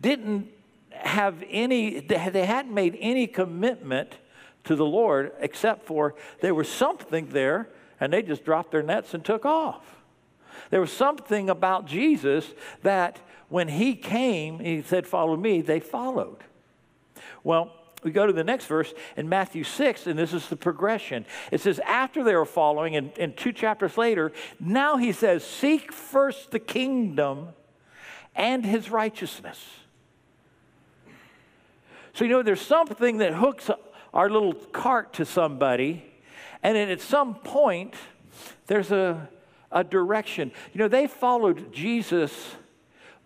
didn't 0.00 0.48
have 0.90 1.42
any, 1.50 1.98
they 2.00 2.46
hadn't 2.46 2.72
made 2.72 2.96
any 3.00 3.26
commitment 3.26 4.14
to 4.64 4.76
the 4.76 4.86
Lord 4.86 5.32
except 5.40 5.84
for 5.86 6.14
there 6.40 6.54
was 6.54 6.68
something 6.68 7.26
there, 7.30 7.68
and 7.98 8.12
they 8.12 8.22
just 8.22 8.44
dropped 8.44 8.70
their 8.70 8.82
nets 8.82 9.12
and 9.12 9.24
took 9.24 9.44
off. 9.44 9.84
There 10.70 10.80
was 10.80 10.92
something 10.92 11.50
about 11.50 11.86
Jesus 11.86 12.46
that 12.82 13.18
when 13.48 13.68
he 13.68 13.96
came, 13.96 14.60
he 14.60 14.82
said, 14.82 15.06
Follow 15.06 15.36
me, 15.36 15.60
they 15.60 15.80
followed. 15.80 16.38
Well, 17.42 17.72
we 18.02 18.10
go 18.10 18.26
to 18.26 18.32
the 18.32 18.44
next 18.44 18.66
verse 18.66 18.92
in 19.16 19.28
Matthew 19.28 19.62
6, 19.62 20.06
and 20.06 20.18
this 20.18 20.32
is 20.32 20.48
the 20.48 20.56
progression. 20.56 21.24
It 21.50 21.60
says, 21.60 21.78
after 21.80 22.24
they 22.24 22.34
were 22.34 22.44
following, 22.44 22.96
and, 22.96 23.12
and 23.18 23.36
two 23.36 23.52
chapters 23.52 23.96
later, 23.96 24.32
now 24.58 24.96
he 24.96 25.12
says, 25.12 25.44
Seek 25.44 25.92
first 25.92 26.50
the 26.50 26.58
kingdom 26.58 27.50
and 28.34 28.66
his 28.66 28.90
righteousness. 28.90 29.64
So, 32.14 32.24
you 32.24 32.30
know, 32.30 32.42
there's 32.42 32.60
something 32.60 33.18
that 33.18 33.34
hooks 33.34 33.70
our 34.12 34.28
little 34.28 34.54
cart 34.54 35.14
to 35.14 35.24
somebody, 35.24 36.04
and 36.62 36.76
then 36.76 36.90
at 36.90 37.00
some 37.00 37.36
point, 37.36 37.94
there's 38.66 38.90
a, 38.90 39.28
a 39.70 39.84
direction. 39.84 40.50
You 40.72 40.78
know, 40.80 40.88
they 40.88 41.06
followed 41.06 41.72
Jesus, 41.72 42.56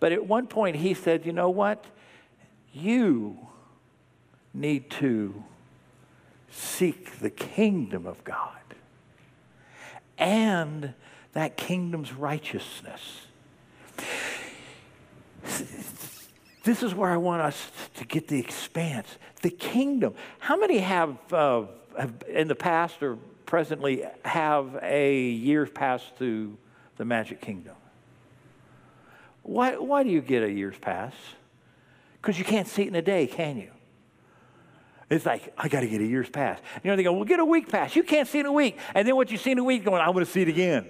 but 0.00 0.12
at 0.12 0.26
one 0.26 0.46
point 0.46 0.76
he 0.76 0.94
said, 0.94 1.24
You 1.24 1.32
know 1.32 1.50
what? 1.50 1.84
You 2.72 3.38
need 4.56 4.90
to 4.90 5.44
seek 6.50 7.18
the 7.18 7.30
kingdom 7.30 8.06
of 8.06 8.24
God 8.24 8.50
and 10.18 10.94
that 11.34 11.56
kingdom's 11.56 12.12
righteousness. 12.12 13.26
This 16.64 16.82
is 16.82 16.94
where 16.94 17.10
I 17.10 17.16
want 17.16 17.42
us 17.42 17.70
to 17.94 18.04
get 18.04 18.26
the 18.26 18.40
expanse. 18.40 19.18
The 19.42 19.50
kingdom. 19.50 20.14
How 20.38 20.56
many 20.56 20.78
have, 20.78 21.16
uh, 21.32 21.66
have 21.96 22.14
in 22.28 22.48
the 22.48 22.54
past 22.54 23.02
or 23.02 23.18
presently 23.44 24.04
have 24.24 24.78
a 24.82 25.20
year 25.22 25.66
pass 25.66 26.02
to 26.18 26.56
the 26.96 27.04
Magic 27.04 27.40
Kingdom? 27.40 27.76
Why, 29.42 29.76
why 29.76 30.02
do 30.02 30.10
you 30.10 30.20
get 30.20 30.42
a 30.42 30.50
year's 30.50 30.78
pass? 30.78 31.12
Because 32.20 32.38
you 32.38 32.44
can't 32.44 32.66
see 32.66 32.82
it 32.82 32.88
in 32.88 32.96
a 32.96 33.02
day, 33.02 33.28
can 33.28 33.58
you? 33.58 33.70
It's 35.08 35.24
like, 35.24 35.52
I 35.56 35.68
got 35.68 35.80
to 35.80 35.86
get 35.86 36.00
a 36.00 36.04
year's 36.04 36.28
pass. 36.28 36.58
You 36.82 36.90
know, 36.90 36.96
they 36.96 37.04
go, 37.04 37.12
well, 37.12 37.24
get 37.24 37.38
a 37.38 37.44
week 37.44 37.68
pass. 37.68 37.94
You 37.94 38.02
can't 38.02 38.26
see 38.26 38.40
in 38.40 38.46
a 38.46 38.52
week. 38.52 38.76
And 38.94 39.06
then 39.06 39.14
what 39.14 39.30
you 39.30 39.38
see 39.38 39.52
in 39.52 39.58
a 39.58 39.64
week, 39.64 39.84
going, 39.84 40.02
I 40.02 40.10
want 40.10 40.26
to 40.26 40.32
see 40.32 40.42
it 40.42 40.48
again. 40.48 40.86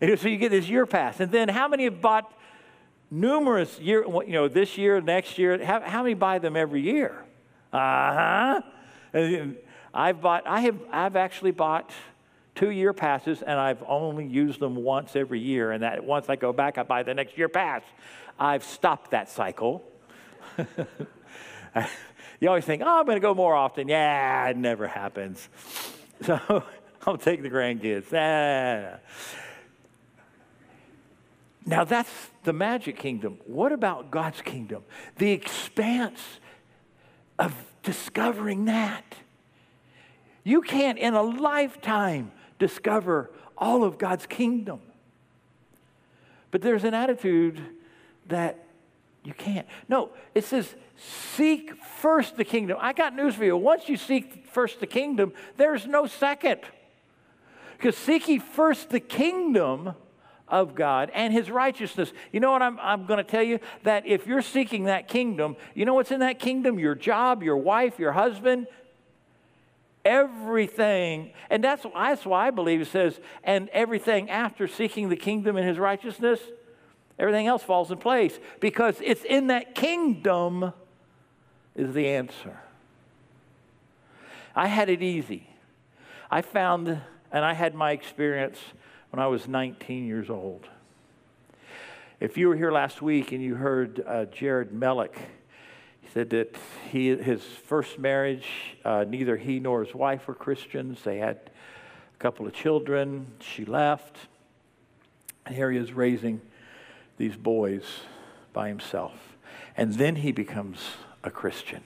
And 0.00 0.18
so 0.18 0.28
you 0.28 0.36
get 0.36 0.50
this 0.50 0.68
year 0.68 0.84
pass. 0.84 1.20
And 1.20 1.32
then 1.32 1.48
how 1.48 1.68
many 1.68 1.84
have 1.84 2.02
bought 2.02 2.30
numerous 3.10 3.78
year, 3.80 4.04
you 4.04 4.32
know, 4.32 4.48
this 4.48 4.76
year, 4.76 5.00
next 5.00 5.38
year? 5.38 5.64
How, 5.64 5.80
how 5.80 6.02
many 6.02 6.14
buy 6.14 6.38
them 6.38 6.56
every 6.56 6.82
year? 6.82 7.24
Uh 7.72 8.60
huh. 9.12 9.50
I've 9.94 10.20
bought, 10.20 10.46
I 10.46 10.60
have, 10.60 10.78
I've 10.92 11.16
actually 11.16 11.52
bought 11.52 11.90
two 12.54 12.70
year 12.70 12.92
passes 12.92 13.40
and 13.40 13.58
I've 13.58 13.82
only 13.86 14.26
used 14.26 14.60
them 14.60 14.76
once 14.76 15.16
every 15.16 15.40
year. 15.40 15.72
And 15.72 15.82
that 15.82 16.04
once 16.04 16.28
I 16.28 16.36
go 16.36 16.52
back, 16.52 16.76
I 16.76 16.82
buy 16.82 17.02
the 17.02 17.14
next 17.14 17.38
year 17.38 17.48
pass. 17.48 17.82
I've 18.38 18.64
stopped 18.64 19.12
that 19.12 19.30
cycle. 19.30 19.82
You 22.40 22.48
always 22.48 22.64
think, 22.64 22.82
oh, 22.84 22.98
I'm 23.00 23.06
going 23.06 23.16
to 23.16 23.20
go 23.20 23.34
more 23.34 23.54
often. 23.54 23.88
Yeah, 23.88 24.48
it 24.48 24.56
never 24.56 24.86
happens. 24.86 25.48
So 26.22 26.64
I'll 27.06 27.18
take 27.18 27.42
the 27.42 27.50
grandkids. 27.50 28.06
Ah. 28.10 28.98
Now 31.66 31.84
that's 31.84 32.10
the 32.44 32.54
magic 32.54 32.96
kingdom. 32.96 33.38
What 33.44 33.72
about 33.72 34.10
God's 34.10 34.40
kingdom? 34.40 34.82
The 35.18 35.32
expanse 35.32 36.22
of 37.38 37.52
discovering 37.82 38.64
that. 38.64 39.04
You 40.42 40.62
can't 40.62 40.96
in 40.96 41.12
a 41.12 41.22
lifetime 41.22 42.32
discover 42.58 43.30
all 43.58 43.84
of 43.84 43.98
God's 43.98 44.26
kingdom. 44.26 44.80
But 46.50 46.62
there's 46.62 46.84
an 46.84 46.94
attitude 46.94 47.60
that 48.28 48.65
you 49.26 49.34
can't. 49.34 49.66
No, 49.88 50.10
it 50.34 50.44
says 50.44 50.74
Seek 50.96 51.74
first 52.00 52.36
the 52.36 52.44
kingdom. 52.44 52.78
I 52.80 52.92
got 52.92 53.14
news 53.14 53.34
for 53.34 53.44
you. 53.44 53.56
Once 53.56 53.88
you 53.88 53.96
seek 53.96 54.46
first 54.46 54.80
the 54.80 54.86
kingdom, 54.86 55.32
there's 55.56 55.86
no 55.86 56.06
second. 56.06 56.60
Because 57.76 57.96
seeking 57.96 58.40
first 58.40 58.88
the 58.88 59.00
kingdom 59.00 59.94
of 60.48 60.74
God 60.74 61.10
and 61.12 61.34
his 61.34 61.50
righteousness. 61.50 62.12
You 62.32 62.40
know 62.40 62.50
what 62.50 62.62
I'm, 62.62 62.78
I'm 62.80 63.04
going 63.04 63.18
to 63.18 63.30
tell 63.30 63.42
you? 63.42 63.58
That 63.82 64.06
if 64.06 64.26
you're 64.26 64.42
seeking 64.42 64.84
that 64.84 65.08
kingdom, 65.08 65.56
you 65.74 65.84
know 65.84 65.92
what's 65.92 66.10
in 66.10 66.20
that 66.20 66.38
kingdom? 66.38 66.78
Your 66.78 66.94
job, 66.94 67.42
your 67.42 67.58
wife, 67.58 67.98
your 67.98 68.12
husband, 68.12 68.66
everything. 70.02 71.32
And 71.50 71.62
that's, 71.62 71.84
that's 71.94 72.24
why 72.24 72.46
I 72.46 72.50
believe 72.50 72.80
it 72.80 72.86
says, 72.86 73.20
and 73.44 73.68
everything 73.70 74.30
after 74.30 74.66
seeking 74.66 75.10
the 75.10 75.16
kingdom 75.16 75.56
and 75.56 75.68
his 75.68 75.78
righteousness, 75.78 76.40
everything 77.18 77.46
else 77.46 77.62
falls 77.62 77.90
in 77.90 77.98
place 77.98 78.38
because 78.60 78.96
it's 79.02 79.24
in 79.24 79.48
that 79.48 79.74
kingdom 79.74 80.72
is 81.74 81.94
the 81.94 82.08
answer. 82.08 82.58
I 84.54 84.66
had 84.66 84.88
it 84.88 85.02
easy. 85.02 85.48
I 86.30 86.42
found, 86.42 86.88
and 86.88 87.44
I 87.44 87.52
had 87.52 87.74
my 87.74 87.92
experience 87.92 88.58
when 89.10 89.20
I 89.22 89.26
was 89.26 89.46
19 89.46 90.06
years 90.06 90.30
old. 90.30 90.66
If 92.18 92.38
you 92.38 92.48
were 92.48 92.56
here 92.56 92.72
last 92.72 93.02
week 93.02 93.32
and 93.32 93.42
you 93.42 93.54
heard 93.54 94.02
uh, 94.06 94.24
Jared 94.26 94.70
Mellick, 94.70 95.14
he 96.00 96.08
said 96.14 96.30
that 96.30 96.56
he, 96.90 97.14
his 97.14 97.42
first 97.42 97.98
marriage, 97.98 98.46
uh, 98.84 99.04
neither 99.06 99.36
he 99.36 99.60
nor 99.60 99.84
his 99.84 99.94
wife 99.94 100.26
were 100.26 100.34
Christians. 100.34 101.02
They 101.04 101.18
had 101.18 101.50
a 102.14 102.18
couple 102.18 102.46
of 102.46 102.54
children. 102.54 103.26
She 103.40 103.66
left. 103.66 104.16
And 105.44 105.54
here 105.54 105.70
he 105.70 105.78
is 105.78 105.92
raising 105.92 106.40
these 107.16 107.36
boys 107.36 107.84
by 108.52 108.68
himself. 108.68 109.36
And 109.76 109.94
then 109.94 110.16
he 110.16 110.32
becomes 110.32 110.80
a 111.22 111.30
Christian. 111.30 111.82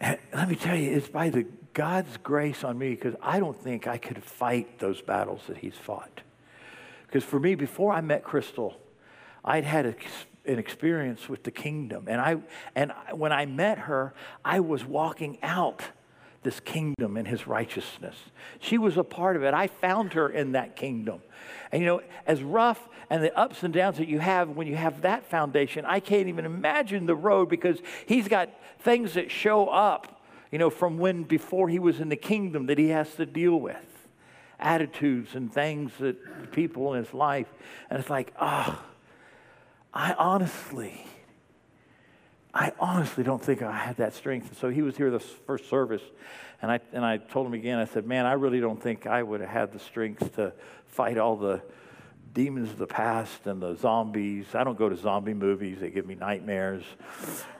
And 0.00 0.18
let 0.34 0.48
me 0.48 0.56
tell 0.56 0.76
you, 0.76 0.92
it's 0.92 1.08
by 1.08 1.30
the 1.30 1.46
God's 1.72 2.16
grace 2.18 2.62
on 2.62 2.78
me 2.78 2.90
because 2.90 3.14
I 3.22 3.40
don't 3.40 3.56
think 3.56 3.86
I 3.86 3.98
could 3.98 4.22
fight 4.22 4.78
those 4.78 5.00
battles 5.00 5.42
that 5.48 5.58
he's 5.58 5.74
fought. 5.74 6.20
Because 7.06 7.24
for 7.24 7.40
me, 7.40 7.54
before 7.54 7.92
I 7.92 8.00
met 8.00 8.24
Crystal, 8.24 8.76
I'd 9.44 9.64
had 9.64 9.86
a, 9.86 9.94
an 10.46 10.58
experience 10.58 11.28
with 11.28 11.42
the 11.42 11.50
kingdom. 11.50 12.06
And, 12.08 12.20
I, 12.20 12.36
and 12.74 12.92
when 13.12 13.32
I 13.32 13.46
met 13.46 13.78
her, 13.78 14.14
I 14.44 14.60
was 14.60 14.84
walking 14.84 15.38
out 15.42 15.82
this 16.44 16.60
kingdom 16.60 17.16
and 17.16 17.26
his 17.26 17.46
righteousness. 17.46 18.14
She 18.60 18.78
was 18.78 18.96
a 18.96 19.02
part 19.02 19.36
of 19.36 19.42
it. 19.42 19.54
I 19.54 19.66
found 19.66 20.12
her 20.12 20.28
in 20.28 20.52
that 20.52 20.76
kingdom. 20.76 21.22
And 21.72 21.82
you 21.82 21.88
know, 21.88 22.02
as 22.26 22.42
rough 22.42 22.88
and 23.10 23.22
the 23.22 23.36
ups 23.36 23.62
and 23.62 23.74
downs 23.74 23.98
that 23.98 24.08
you 24.08 24.20
have 24.20 24.50
when 24.50 24.66
you 24.66 24.76
have 24.76 25.02
that 25.02 25.26
foundation, 25.26 25.84
I 25.84 26.00
can't 26.00 26.28
even 26.28 26.44
imagine 26.44 27.06
the 27.06 27.16
road 27.16 27.48
because 27.48 27.78
he's 28.06 28.28
got 28.28 28.50
things 28.78 29.14
that 29.14 29.30
show 29.30 29.66
up, 29.68 30.22
you 30.52 30.58
know, 30.58 30.70
from 30.70 30.98
when 30.98 31.24
before 31.24 31.68
he 31.68 31.78
was 31.78 32.00
in 32.00 32.08
the 32.08 32.16
kingdom 32.16 32.66
that 32.66 32.78
he 32.78 32.88
has 32.88 33.12
to 33.16 33.26
deal 33.26 33.58
with. 33.58 33.76
Attitudes 34.60 35.34
and 35.34 35.52
things 35.52 35.90
that 35.98 36.52
people 36.52 36.94
in 36.94 37.04
his 37.04 37.12
life. 37.12 37.48
And 37.90 37.98
it's 37.98 38.08
like, 38.08 38.32
oh, 38.40 38.80
I 39.92 40.12
honestly, 40.14 41.06
I 42.54 42.72
honestly 42.78 43.24
don't 43.24 43.42
think 43.42 43.62
I 43.62 43.76
had 43.76 43.96
that 43.96 44.14
strength. 44.14 44.58
So 44.60 44.70
he 44.70 44.80
was 44.80 44.96
here 44.96 45.10
the 45.10 45.18
first 45.18 45.68
service, 45.68 46.02
and 46.62 46.70
I, 46.70 46.80
and 46.92 47.04
I 47.04 47.18
told 47.18 47.46
him 47.48 47.54
again, 47.54 47.78
I 47.78 47.84
said, 47.84 48.06
Man, 48.06 48.26
I 48.26 48.34
really 48.34 48.60
don't 48.60 48.80
think 48.80 49.06
I 49.06 49.22
would 49.22 49.40
have 49.40 49.50
had 49.50 49.72
the 49.72 49.80
strength 49.80 50.36
to 50.36 50.52
fight 50.86 51.18
all 51.18 51.36
the 51.36 51.60
demons 52.32 52.70
of 52.70 52.78
the 52.78 52.86
past 52.86 53.46
and 53.46 53.60
the 53.60 53.74
zombies. 53.74 54.46
I 54.54 54.62
don't 54.64 54.78
go 54.78 54.88
to 54.88 54.96
zombie 54.96 55.34
movies, 55.34 55.78
they 55.80 55.90
give 55.90 56.06
me 56.06 56.14
nightmares. 56.14 56.84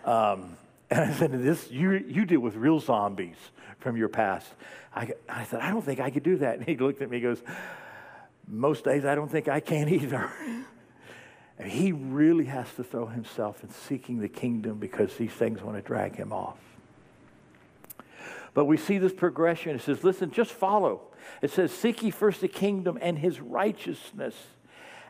Um, 0.04 0.56
And 0.90 1.00
I 1.00 1.12
said, 1.14 1.32
this, 1.32 1.70
you, 1.70 1.92
you 1.92 2.24
deal 2.24 2.40
with 2.40 2.54
real 2.54 2.78
zombies 2.78 3.36
from 3.80 3.96
your 3.96 4.08
past. 4.08 4.46
I, 4.94 5.12
I 5.28 5.44
said, 5.44 5.60
I 5.60 5.70
don't 5.70 5.82
think 5.82 5.98
I 5.98 6.10
could 6.10 6.22
do 6.22 6.36
that. 6.38 6.58
And 6.58 6.66
he 6.66 6.76
looked 6.76 7.02
at 7.02 7.10
me 7.10 7.16
and 7.16 7.24
goes, 7.24 7.42
most 8.46 8.84
days 8.84 9.04
I 9.04 9.14
don't 9.14 9.30
think 9.30 9.48
I 9.48 9.60
can 9.60 9.88
either. 9.88 10.30
and 11.58 11.70
he 11.70 11.92
really 11.92 12.46
has 12.46 12.72
to 12.74 12.84
throw 12.84 13.06
himself 13.06 13.62
in 13.62 13.70
seeking 13.70 14.20
the 14.20 14.28
kingdom 14.28 14.78
because 14.78 15.16
these 15.16 15.32
things 15.32 15.62
want 15.62 15.76
to 15.76 15.82
drag 15.82 16.16
him 16.16 16.32
off. 16.32 16.58
But 18.54 18.66
we 18.66 18.76
see 18.76 18.98
this 18.98 19.12
progression. 19.12 19.74
It 19.74 19.82
says, 19.82 20.04
listen, 20.04 20.30
just 20.30 20.52
follow. 20.52 21.02
It 21.42 21.50
says, 21.50 21.72
seek 21.72 22.02
ye 22.02 22.10
first 22.10 22.40
the 22.40 22.48
kingdom 22.48 22.98
and 23.00 23.18
his 23.18 23.40
righteousness. 23.40 24.34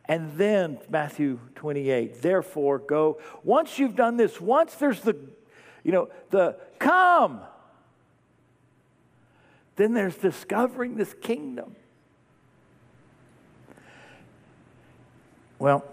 And 0.07 0.37
then, 0.37 0.79
Matthew 0.91 1.39
28, 1.55 2.21
therefore 2.21 2.79
go. 2.79 3.19
Once 3.43 3.79
you've 3.79 3.97
done 3.97 4.17
this, 4.17 4.41
once 4.41 4.75
there's 4.75 5.01
the, 5.01 5.17
you 5.83 5.93
know, 5.93 6.09
the 6.31 6.57
come, 6.79 7.41
then 9.77 9.95
there's 9.95 10.17
discovering 10.17 10.97
this 10.97 11.15
kingdom. 11.15 11.75
Well, 15.59 15.85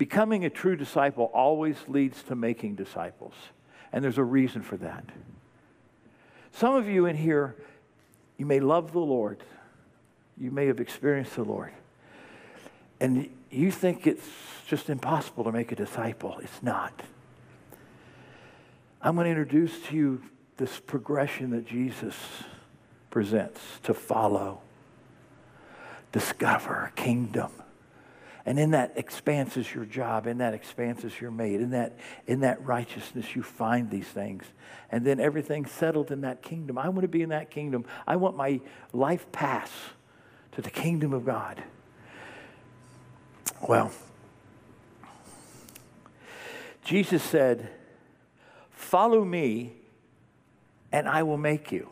becoming 0.00 0.46
a 0.46 0.50
true 0.50 0.76
disciple 0.76 1.30
always 1.34 1.76
leads 1.86 2.22
to 2.22 2.34
making 2.34 2.74
disciples. 2.74 3.34
And 3.92 4.02
there's 4.02 4.16
a 4.16 4.24
reason 4.24 4.62
for 4.62 4.78
that. 4.78 5.04
Some 6.52 6.74
of 6.74 6.88
you 6.88 7.04
in 7.04 7.14
here, 7.14 7.54
you 8.38 8.46
may 8.46 8.60
love 8.60 8.92
the 8.92 9.00
Lord, 9.00 9.42
you 10.38 10.50
may 10.50 10.68
have 10.68 10.80
experienced 10.80 11.36
the 11.36 11.44
Lord, 11.44 11.72
and 12.98 13.28
you 13.50 13.70
think 13.70 14.06
it's 14.06 14.26
just 14.66 14.88
impossible 14.88 15.44
to 15.44 15.52
make 15.52 15.70
a 15.70 15.76
disciple. 15.76 16.38
It's 16.42 16.62
not. 16.62 17.02
I'm 19.02 19.16
going 19.16 19.26
to 19.26 19.30
introduce 19.30 19.82
to 19.88 19.94
you 19.94 20.22
this 20.56 20.80
progression 20.80 21.50
that 21.50 21.66
Jesus 21.66 22.14
presents 23.10 23.60
to 23.82 23.92
follow, 23.92 24.62
discover 26.10 26.90
kingdom. 26.96 27.50
And 28.46 28.58
in 28.58 28.70
that 28.70 28.92
expanse 28.96 29.56
is 29.56 29.74
your 29.74 29.84
job. 29.84 30.26
In 30.26 30.38
that 30.38 30.54
expanse 30.54 31.04
is 31.04 31.20
your 31.20 31.30
mate. 31.30 31.60
In 31.60 31.70
that, 31.70 31.98
in 32.26 32.40
that 32.40 32.64
righteousness, 32.64 33.36
you 33.36 33.42
find 33.42 33.90
these 33.90 34.06
things. 34.06 34.44
And 34.90 35.04
then 35.04 35.20
everything's 35.20 35.70
settled 35.70 36.10
in 36.10 36.22
that 36.22 36.42
kingdom. 36.42 36.78
I 36.78 36.88
want 36.88 37.02
to 37.02 37.08
be 37.08 37.22
in 37.22 37.28
that 37.30 37.50
kingdom. 37.50 37.84
I 38.06 38.16
want 38.16 38.36
my 38.36 38.60
life 38.92 39.30
pass 39.30 39.70
to 40.52 40.62
the 40.62 40.70
kingdom 40.70 41.12
of 41.12 41.24
God. 41.24 41.62
Well, 43.66 43.92
Jesus 46.84 47.22
said, 47.22 47.70
Follow 48.70 49.24
me, 49.24 49.74
and 50.90 51.06
I 51.06 51.22
will 51.22 51.36
make 51.36 51.70
you. 51.70 51.88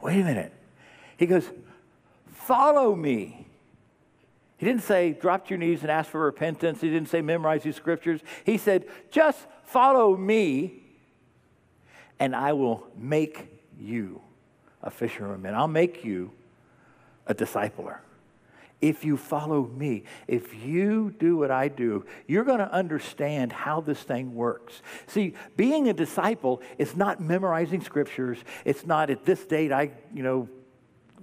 Wait 0.00 0.20
a 0.20 0.24
minute. 0.24 0.52
He 1.16 1.26
goes, 1.26 1.50
Follow 2.50 2.96
me. 2.96 3.46
He 4.56 4.66
didn't 4.66 4.82
say, 4.82 5.12
drop 5.12 5.44
to 5.44 5.50
your 5.50 5.58
knees 5.58 5.82
and 5.82 5.90
ask 5.90 6.10
for 6.10 6.18
repentance. 6.18 6.80
He 6.80 6.90
didn't 6.90 7.08
say, 7.08 7.20
memorize 7.20 7.62
these 7.62 7.76
scriptures. 7.76 8.22
He 8.42 8.58
said, 8.58 8.86
just 9.12 9.38
follow 9.62 10.16
me, 10.16 10.82
and 12.18 12.34
I 12.34 12.54
will 12.54 12.88
make 12.96 13.46
you 13.78 14.20
a 14.82 14.90
fisherman. 14.90 15.54
I'll 15.54 15.68
make 15.68 16.04
you 16.04 16.32
a 17.28 17.36
discipler. 17.36 17.98
If 18.80 19.04
you 19.04 19.16
follow 19.16 19.68
me, 19.68 20.02
if 20.26 20.52
you 20.52 21.14
do 21.20 21.36
what 21.36 21.52
I 21.52 21.68
do, 21.68 22.04
you're 22.26 22.42
going 22.42 22.58
to 22.58 22.72
understand 22.72 23.52
how 23.52 23.80
this 23.80 24.02
thing 24.02 24.34
works. 24.34 24.82
See, 25.06 25.34
being 25.56 25.88
a 25.88 25.92
disciple 25.92 26.62
is 26.78 26.96
not 26.96 27.20
memorizing 27.20 27.80
scriptures. 27.80 28.38
It's 28.64 28.84
not 28.84 29.08
at 29.08 29.24
this 29.24 29.46
date 29.46 29.70
I, 29.70 29.92
you 30.12 30.24
know, 30.24 30.48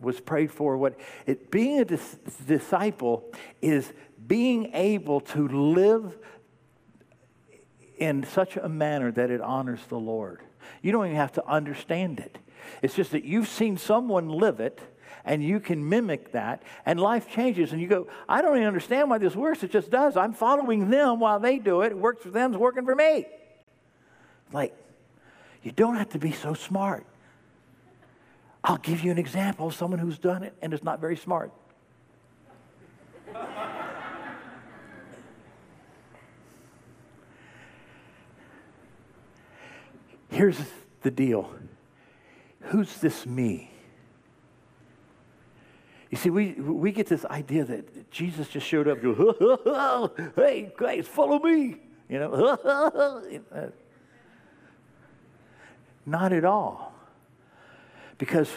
was 0.02 0.20
prayed 0.20 0.52
for. 0.52 0.78
What 0.78 1.00
it, 1.26 1.52
being 1.52 1.80
a 1.80 1.86
dis- 1.86 2.18
disciple 2.46 3.32
is 3.62 3.92
being 4.28 4.72
able 4.74 5.22
to 5.22 5.48
live 5.48 6.18
in 7.98 8.24
such 8.24 8.58
a 8.58 8.70
manner 8.70 9.12
that 9.12 9.32
it 9.32 9.42
honors 9.42 9.80
the 9.90 9.98
Lord. 9.98 10.42
You 10.82 10.92
don't 10.92 11.06
even 11.06 11.18
have 11.18 11.34
to 11.34 11.48
understand 11.48 12.20
it. 12.20 12.38
It's 12.82 12.94
just 12.94 13.12
that 13.12 13.24
you've 13.24 13.48
seen 13.48 13.78
someone 13.78 14.30
live 14.30 14.60
it 14.60 14.80
and 15.26 15.44
you 15.44 15.60
can 15.60 15.88
mimic 15.88 16.32
that 16.32 16.64
and 16.86 17.00
life 17.00 17.30
changes 17.30 17.72
and 17.72 17.82
you 17.82 17.88
go, 17.88 18.08
I 18.28 18.42
don't 18.42 18.56
even 18.56 18.68
understand 18.68 19.10
why 19.10 19.18
this 19.18 19.36
works. 19.36 19.64
It 19.64 19.72
just 19.72 19.90
does. 19.90 20.16
I'm 20.16 20.34
following 20.34 20.90
them 20.90 21.20
while 21.20 21.40
they 21.40 21.60
do 21.60 21.82
it. 21.82 21.92
It 21.92 21.98
works 21.98 22.24
for 22.24 22.30
them, 22.30 22.54
it's 22.54 22.60
working 22.60 22.86
for 22.86 22.96
me. 22.96 23.26
Like, 24.54 24.76
you 25.64 25.72
don't 25.72 25.96
have 25.96 26.10
to 26.10 26.20
be 26.20 26.32
so 26.32 26.54
smart. 26.54 27.06
I'll 28.68 28.78
give 28.78 29.02
you 29.02 29.12
an 29.12 29.18
example 29.18 29.68
of 29.68 29.74
someone 29.74 29.98
who's 29.98 30.18
done 30.20 30.44
it 30.44 30.54
and 30.62 30.74
is 30.74 30.84
not 30.84 31.00
very 31.00 31.16
smart. 31.16 31.54
Here's 40.30 40.60
the 41.02 41.12
deal 41.12 41.50
Who's 42.64 42.98
this 42.98 43.26
me? 43.26 43.72
You 46.12 46.18
see, 46.18 46.30
we, 46.30 46.52
we 46.54 46.92
get 46.92 47.08
this 47.08 47.24
idea 47.24 47.64
that 47.64 48.12
Jesus 48.12 48.50
just 48.50 48.68
showed 48.68 48.90
up, 48.90 49.02
go, 49.02 50.12
hey, 50.36 50.72
guys, 50.78 51.08
follow 51.08 51.40
me. 51.40 51.78
You 52.10 52.20
know, 52.20 52.34
uh, 53.54 53.68
not 56.06 56.34
at 56.34 56.44
all. 56.44 56.97
Because 58.18 58.50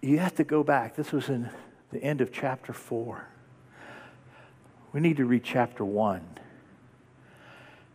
you 0.00 0.18
have 0.18 0.34
to 0.36 0.44
go 0.44 0.62
back. 0.62 0.96
This 0.96 1.12
was 1.12 1.28
in 1.28 1.48
the 1.92 2.02
end 2.02 2.20
of 2.20 2.32
chapter 2.32 2.72
4. 2.72 3.26
We 4.92 5.00
need 5.00 5.16
to 5.16 5.24
read 5.24 5.44
chapter 5.44 5.84
1 5.84 6.20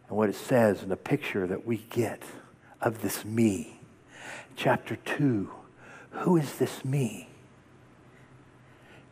and 0.08 0.18
what 0.18 0.30
it 0.30 0.36
says 0.36 0.82
and 0.82 0.90
the 0.90 0.98
picture 0.98 1.46
that 1.48 1.66
we 1.66 1.78
get 1.90 2.24
of 2.82 3.02
this 3.02 3.24
me. 3.26 3.80
Chapter 4.56 4.96
2, 4.96 5.52
who 6.12 6.38
is 6.38 6.56
this 6.56 6.84
me? 6.84 7.30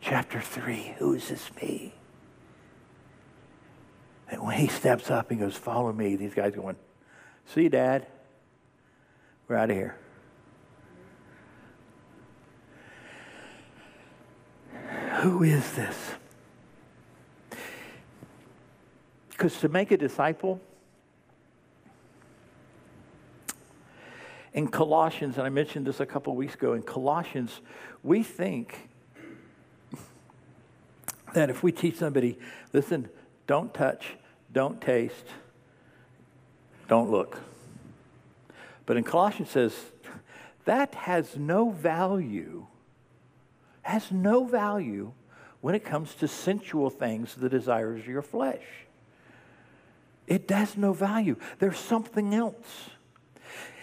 Chapter 0.00 0.40
3, 0.40 0.94
who 0.98 1.14
is 1.14 1.28
this 1.28 1.50
me? 1.60 1.94
And 4.28 4.42
when 4.42 4.56
he 4.56 4.66
steps 4.66 5.10
up 5.10 5.30
and 5.30 5.38
goes, 5.38 5.56
Follow 5.56 5.92
me, 5.92 6.16
these 6.16 6.34
guys 6.34 6.54
going, 6.54 6.76
See 7.46 7.68
Dad. 7.68 8.06
We're 9.48 9.56
out 9.56 9.70
of 9.70 9.76
here. 9.76 9.96
Who 15.26 15.42
is 15.42 15.72
this? 15.72 15.96
Because 19.30 19.58
to 19.58 19.68
make 19.68 19.90
a 19.90 19.96
disciple, 19.96 20.60
in 24.54 24.68
Colossians, 24.68 25.36
and 25.36 25.44
I 25.44 25.48
mentioned 25.48 25.84
this 25.84 25.98
a 25.98 26.06
couple 26.06 26.36
weeks 26.36 26.54
ago, 26.54 26.74
in 26.74 26.82
Colossians, 26.82 27.60
we 28.04 28.22
think 28.22 28.88
that 31.34 31.50
if 31.50 31.60
we 31.60 31.72
teach 31.72 31.96
somebody, 31.96 32.38
listen, 32.72 33.08
don't 33.48 33.74
touch, 33.74 34.14
don't 34.52 34.80
taste, 34.80 35.26
don't 36.86 37.10
look. 37.10 37.40
But 38.86 38.96
in 38.96 39.02
Colossians 39.02 39.50
says, 39.50 39.74
that 40.66 40.94
has 40.94 41.36
no 41.36 41.70
value 41.70 42.68
has 43.86 44.10
no 44.10 44.44
value 44.44 45.12
when 45.60 45.74
it 45.74 45.84
comes 45.84 46.14
to 46.16 46.28
sensual 46.28 46.90
things, 46.90 47.34
the 47.34 47.48
desires 47.48 48.00
of 48.00 48.06
your 48.08 48.22
flesh. 48.22 48.64
It 50.26 50.50
has 50.50 50.76
no 50.76 50.92
value. 50.92 51.36
There's 51.60 51.78
something 51.78 52.34
else. 52.34 52.90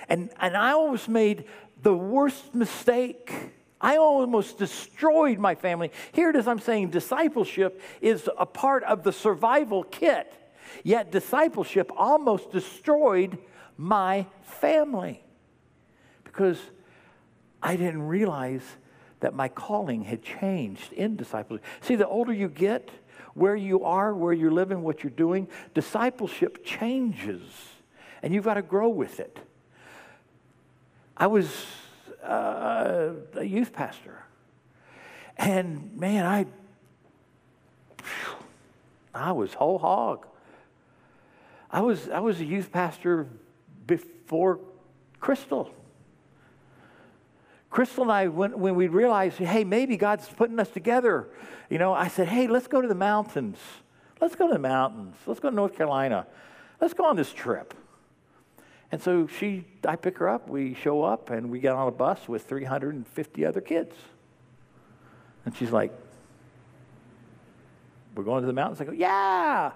And, 0.10 0.30
and 0.39 0.58
I 0.58 0.72
always 0.72 1.08
made 1.08 1.46
the 1.82 1.96
worst 1.96 2.54
mistake. 2.54 3.34
I 3.80 3.98
almost 3.98 4.58
destroyed 4.58 5.39
my 5.39 5.56
family. 5.56 5.92
Here 6.12 6.30
it 6.30 6.36
is, 6.36 6.48
I'm 6.48 6.60
saying 6.60 6.89
discipleship 6.89 7.82
is 8.02 8.30
a 8.38 8.46
part 8.46 8.84
of 8.84 9.04
the 9.04 9.13
survival 9.13 9.84
kit. 9.84 10.34
Yet 10.84 11.12
discipleship 11.12 11.92
almost 11.96 12.52
destroyed 12.52 13.38
my 13.78 14.26
family 14.42 15.24
because 16.26 16.60
I 17.62 17.78
didn't 17.78 18.04
realize 18.04 18.63
that 19.24 19.34
my 19.34 19.48
calling 19.48 20.04
had 20.04 20.22
changed 20.22 20.94
in 20.94 21.16
discipleship. 21.16 21.66
See, 21.82 21.96
the 21.96 22.08
older 22.08 22.34
you 22.34 22.50
get, 22.50 22.90
where 23.34 23.56
you 23.56 23.84
are, 23.84 24.14
where 24.14 24.34
you're 24.34 24.52
living, 24.52 24.84
what 24.84 25.04
you're 25.04 25.12
doing, 25.12 25.48
discipleship 25.74 26.64
changes, 26.64 27.42
and 28.22 28.34
you've 28.34 28.44
got 28.44 28.56
to 28.56 28.62
grow 28.62 28.90
with 28.90 29.20
it. 29.20 29.40
I 31.16 31.28
was 31.28 31.66
uh, 32.22 33.14
a 33.36 33.44
youth 33.44 33.72
pastor, 33.72 34.24
and 35.38 35.98
man, 35.98 36.26
I 36.26 36.46
I 39.14 39.32
was 39.32 39.54
whole 39.54 39.78
hog. 39.78 40.28
I 41.72 41.82
was, 41.82 42.10
I 42.10 42.20
was 42.20 42.40
a 42.40 42.46
youth 42.46 42.72
pastor 42.72 43.28
before 43.88 44.60
Crystal. 45.20 45.72
Crystal 47.74 48.04
and 48.04 48.12
I, 48.12 48.28
when, 48.28 48.60
when 48.60 48.76
we 48.76 48.88
realized, 48.88 49.40
hey, 49.40 49.64
maybe 49.64 49.98
God's 49.98 50.30
putting 50.30 50.60
us 50.60 50.70
together, 50.70 51.28
you 51.72 51.80
know, 51.80 51.92
I 51.92 52.08
said, 52.08 52.28
hey, 52.28 52.46
let's 52.46 52.68
go 52.68 52.82
to 52.82 52.88
the 52.88 52.94
mountains. 52.94 53.58
Let's 54.22 54.36
go 54.36 54.46
to 54.46 54.54
the 54.54 54.60
mountains. 54.60 55.16
Let's 55.26 55.40
go 55.40 55.50
to 55.50 55.56
North 55.56 55.76
Carolina. 55.76 56.28
Let's 56.80 56.94
go 56.94 57.04
on 57.06 57.16
this 57.16 57.34
trip. 57.34 57.74
And 58.92 59.02
so 59.02 59.26
she, 59.26 59.66
I 59.88 59.96
pick 59.96 60.20
her 60.20 60.30
up, 60.30 60.48
we 60.50 60.76
show 60.76 61.02
up, 61.02 61.32
and 61.32 61.50
we 61.50 61.60
get 61.60 61.74
on 61.74 61.88
a 61.88 61.92
bus 61.92 62.28
with 62.28 62.46
350 62.46 63.44
other 63.44 63.60
kids. 63.60 63.96
And 65.44 65.58
she's 65.58 65.72
like, 65.72 65.92
We're 68.14 68.24
going 68.24 68.42
to 68.44 68.48
the 68.48 68.54
mountains? 68.54 68.82
I 68.82 68.84
go, 68.84 68.92
Yeah. 68.92 69.72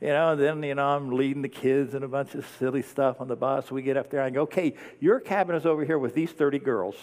You 0.00 0.08
know, 0.08 0.32
and 0.32 0.40
then, 0.40 0.62
you 0.62 0.74
know, 0.74 0.86
I'm 0.86 1.10
leading 1.10 1.42
the 1.42 1.50
kids 1.50 1.92
and 1.92 2.02
a 2.02 2.08
bunch 2.08 2.34
of 2.34 2.46
silly 2.58 2.80
stuff 2.80 3.20
on 3.20 3.28
the 3.28 3.36
bus. 3.36 3.70
We 3.70 3.82
get 3.82 3.98
up 3.98 4.08
there 4.08 4.20
and 4.20 4.28
I 4.28 4.30
go, 4.34 4.42
Okay, 4.44 4.72
your 5.00 5.20
cabin 5.20 5.54
is 5.54 5.66
over 5.66 5.84
here 5.84 5.98
with 5.98 6.14
these 6.14 6.30
30 6.30 6.60
girls. 6.60 6.96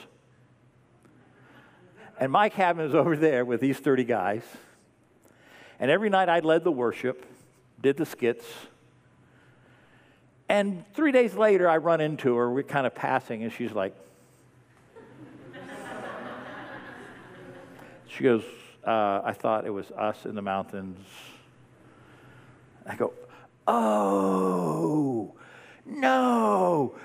And 2.19 2.32
my 2.32 2.49
cabin 2.49 2.86
is 2.86 2.95
over 3.04 3.15
there 3.15 3.45
with 3.45 3.62
these 3.62 3.78
30 3.78 4.04
guys. 4.04 4.43
And 5.80 5.89
every 5.91 6.10
night 6.10 6.30
I 6.30 6.39
led 6.39 6.63
the 6.63 6.71
worship, 6.71 7.26
did 7.82 7.97
the 7.97 8.06
skits. 8.06 8.45
And 10.47 10.86
three 10.93 11.12
days 11.12 11.34
later, 11.34 11.67
I 11.67 11.78
run 11.78 11.99
into 11.99 12.36
her. 12.36 12.52
We're 12.52 12.63
kind 12.63 12.86
of 12.86 12.93
passing, 12.93 13.43
and 13.43 13.52
she's 13.52 13.71
like, 13.71 13.95
She 18.08 18.23
goes, 18.23 18.43
uh, 18.86 19.21
I 19.23 19.34
thought 19.34 19.65
it 19.65 19.71
was 19.71 19.89
us 19.91 20.26
in 20.26 20.36
the 20.36 20.41
mountains. 20.41 20.99
I 22.86 22.95
go, 22.95 23.13
Oh, 23.65 25.34
no, 25.86 26.95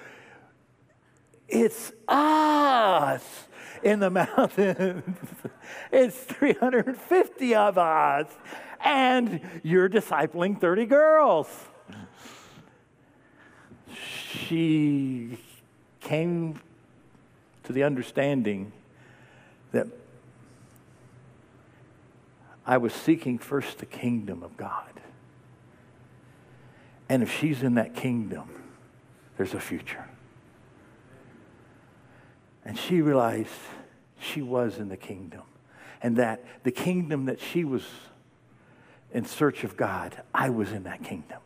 it's 1.49 1.93
us 2.09 3.48
in 3.83 4.01
the 4.01 4.11
mountains. 4.37 5.17
it's 5.93 6.17
350 6.17 7.55
of 7.55 7.79
us, 7.79 8.27
and 8.85 9.41
you're 9.63 9.89
discipling 9.89 10.61
30 10.61 10.87
girls. 10.87 11.49
She 13.95 15.39
came 16.01 16.61
to 17.65 17.73
the 17.73 17.83
understanding 17.83 18.73
that 19.73 19.87
I 22.67 22.77
was 22.77 22.93
seeking 22.93 23.39
first 23.39 23.79
the 23.79 23.87
kingdom 23.87 24.43
of 24.43 24.57
God. 24.57 25.01
And 27.09 27.23
if 27.23 27.35
she's 27.35 27.63
in 27.63 27.75
that 27.75 27.95
kingdom, 27.95 28.49
there's 29.37 29.55
a 29.55 29.61
future. 29.61 30.05
And 32.69 32.79
she 32.79 33.01
realized 33.01 33.49
she 34.21 34.43
was 34.43 34.77
in 34.77 34.91
the 34.91 34.97
kingdom. 34.97 35.41
And 36.03 36.17
that 36.19 36.45
the 36.65 36.71
kingdom 36.71 37.25
that 37.25 37.41
she 37.41 37.65
was 37.65 37.83
in 39.11 39.25
search 39.25 39.65
of 39.65 39.75
God, 39.75 40.21
I 40.35 40.51
was 40.51 40.71
in 40.71 40.83
that 40.83 41.03
kingdom. 41.03 41.39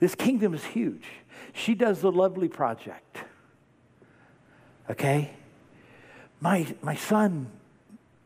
This 0.00 0.14
kingdom 0.14 0.54
is 0.54 0.64
huge. 0.64 1.04
She 1.52 1.74
does 1.74 2.00
the 2.00 2.10
lovely 2.10 2.48
project. 2.48 3.18
Okay? 4.88 5.32
My, 6.40 6.74
my 6.80 6.94
son, 6.94 7.50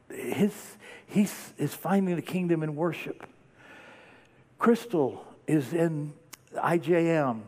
his, 0.08 0.54
he's, 1.08 1.52
is 1.58 1.74
finding 1.74 2.14
the 2.14 2.22
kingdom 2.22 2.62
in 2.62 2.76
worship. 2.76 3.26
Crystal 4.60 5.26
is 5.48 5.72
in 5.72 6.12
IJM. 6.54 7.40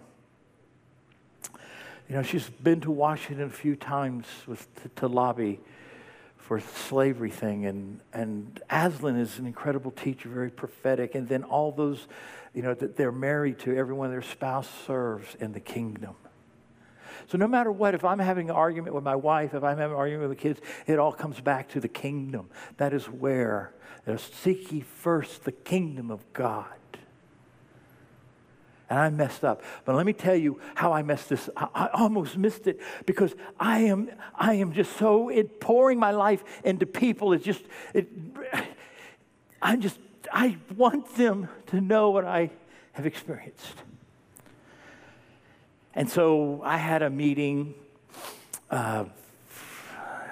You 2.09 2.15
know, 2.15 2.23
she's 2.23 2.49
been 2.49 2.81
to 2.83 2.91
Washington 2.93 3.47
a 3.47 3.51
few 3.51 3.75
times 3.75 4.27
with, 4.47 4.73
to, 4.83 4.89
to 5.01 5.07
lobby 5.09 5.59
for 6.37 6.61
slavery 6.61 7.31
thing. 7.31 7.67
And, 7.67 8.01
and 8.13 8.63
Aslan 8.71 9.17
is 9.17 9.41
an 9.41 9.47
incredible 9.47 9.91
teacher, 9.91 10.29
very 10.29 10.51
prophetic. 10.51 11.17
And 11.17 11.29
then 11.29 11.43
all 11.43 11.73
those, 11.73 12.07
you 12.55 12.63
know, 12.63 12.75
that 12.75 12.97
they're 12.97 13.11
married 13.11 13.59
to, 13.61 13.77
everyone 13.77 14.11
their 14.11 14.23
spouse 14.23 14.69
serves 14.87 15.35
in 15.41 15.53
the 15.53 15.61
kingdom. 15.61 16.15
So 17.27 17.39
no 17.39 17.49
matter 17.49 17.73
what, 17.73 17.97
if 17.97 18.05
I'm 18.05 18.21
having 18.21 18.51
an 18.51 18.57
argument 18.57 18.95
with 18.95 19.03
my 19.03 19.17
wife, 19.17 19.53
if 19.53 19.65
I'm 19.65 19.79
having 19.79 19.95
an 19.95 19.99
argument 19.99 20.29
with 20.29 20.39
the 20.39 20.43
kids, 20.43 20.61
it 20.87 21.01
all 21.01 21.13
comes 21.13 21.41
back 21.41 21.71
to 21.71 21.81
the 21.81 21.89
kingdom. 21.89 22.51
That 22.77 22.93
is 22.93 23.07
where, 23.07 23.73
seek 24.17 24.71
ye 24.71 24.83
first 24.83 25.43
the 25.43 25.51
kingdom 25.51 26.13
of 26.13 26.33
God 26.33 26.67
and 28.89 28.99
I 28.99 29.11
messed 29.11 29.45
up. 29.45 29.63
But 29.85 29.97
let 29.97 30.07
me 30.07 30.13
tell 30.13 30.37
you 30.37 30.61
how 30.75 30.93
I 30.93 31.03
messed 31.03 31.29
this. 31.29 31.51
I, 31.57 31.69
I 31.75 31.87
almost 31.95 32.37
missed 32.37 32.67
it 32.67 32.81
because 33.05 33.35
I 33.59 33.81
am, 33.81 34.11
I 34.35 34.55
am 34.55 34.73
just 34.73 34.97
so 34.97 35.29
it 35.29 35.61
pouring 35.61 35.99
my 35.99 36.13
life 36.13 36.45
into 36.65 36.87
people. 36.87 37.33
It's 37.33 37.45
just, 37.45 37.63
it, 37.95 38.09
I'm 39.63 39.81
just, 39.81 39.99
I 40.33 40.57
want 40.77 41.17
them 41.17 41.49
to 41.69 41.81
know 41.81 42.11
what 42.11 42.25
I 42.25 42.51
have 42.93 43.07
experienced. 43.07 43.83
And 45.95 46.09
so 46.11 46.61
I 46.63 46.77
had 46.77 47.03
a 47.03 47.11
meeting. 47.11 47.75
Uh, 48.71 49.07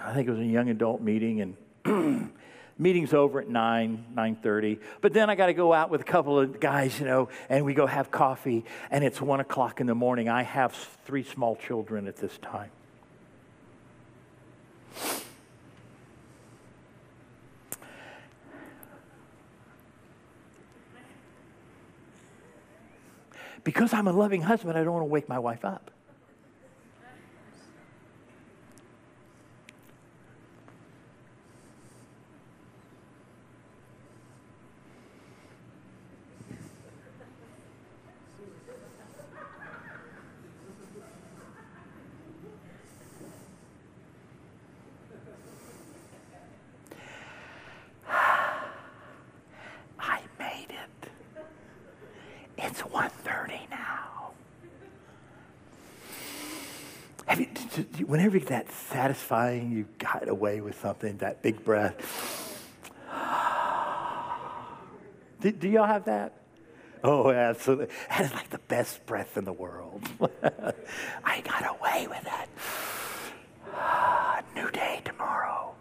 I 0.04 0.12
think 0.12 0.28
it 0.28 0.30
was 0.30 0.40
a 0.40 0.44
young 0.44 0.68
adult 0.68 1.00
meeting, 1.00 1.56
and 1.84 2.32
meeting's 2.78 3.14
over 3.14 3.40
at 3.40 3.48
9 3.48 4.06
9.30 4.14 4.80
but 5.00 5.12
then 5.12 5.30
i 5.30 5.34
got 5.34 5.46
to 5.46 5.54
go 5.54 5.72
out 5.72 5.90
with 5.90 6.00
a 6.00 6.04
couple 6.04 6.38
of 6.38 6.58
guys 6.58 6.98
you 6.98 7.06
know 7.06 7.28
and 7.48 7.64
we 7.64 7.74
go 7.74 7.86
have 7.86 8.10
coffee 8.10 8.64
and 8.90 9.04
it's 9.04 9.20
1 9.20 9.40
o'clock 9.40 9.80
in 9.80 9.86
the 9.86 9.94
morning. 9.94 10.28
I 10.28 10.42
have 10.42 10.72
three 11.04 11.22
small 11.22 11.56
children 11.56 12.06
at 12.06 12.16
this 12.16 12.36
time. 12.38 12.70
Because 23.62 23.94
i'm 23.94 24.06
a 24.06 24.12
loving 24.12 24.42
husband 24.42 24.76
i 24.76 24.84
don't 24.84 24.92
want 24.92 25.02
to 25.02 25.10
wake 25.10 25.26
my 25.26 25.38
wife 25.38 25.64
up 25.64 25.90
whenever 58.14 58.38
that 58.38 58.70
satisfying, 58.70 59.72
you 59.72 59.84
got 59.98 60.28
away 60.28 60.60
with 60.60 60.80
something, 60.80 61.16
that 61.16 61.42
big 61.42 61.64
breath. 61.64 61.96
do, 65.40 65.50
do 65.50 65.68
y'all 65.68 65.84
have 65.84 66.04
that? 66.04 66.32
Oh, 67.02 67.32
absolutely. 67.32 67.88
That 68.10 68.20
is 68.20 68.32
like 68.32 68.50
the 68.50 68.60
best 68.68 69.04
breath 69.04 69.36
in 69.36 69.44
the 69.44 69.52
world. 69.52 70.08
I 71.24 71.40
got 71.40 71.76
away 71.76 72.06
with 72.06 72.22
that. 72.22 72.48
New 74.54 74.70
day 74.70 75.00
tomorrow. 75.04 75.74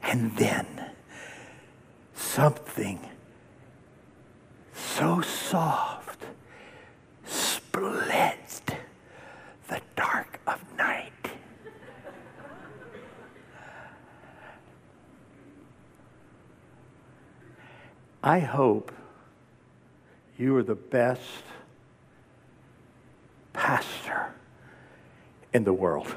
And 0.00 0.36
then 0.36 0.92
something 2.14 3.00
so 4.72 5.22
soft 5.22 6.22
splits 7.24 8.62
the 9.66 9.80
dark 9.96 10.38
of 10.46 10.62
night. 10.78 11.10
I 18.26 18.38
hope 18.38 18.90
you 20.38 20.56
are 20.56 20.62
the 20.62 20.74
best 20.74 21.20
pastor 23.52 24.32
in 25.52 25.64
the 25.64 25.74
world. 25.74 26.16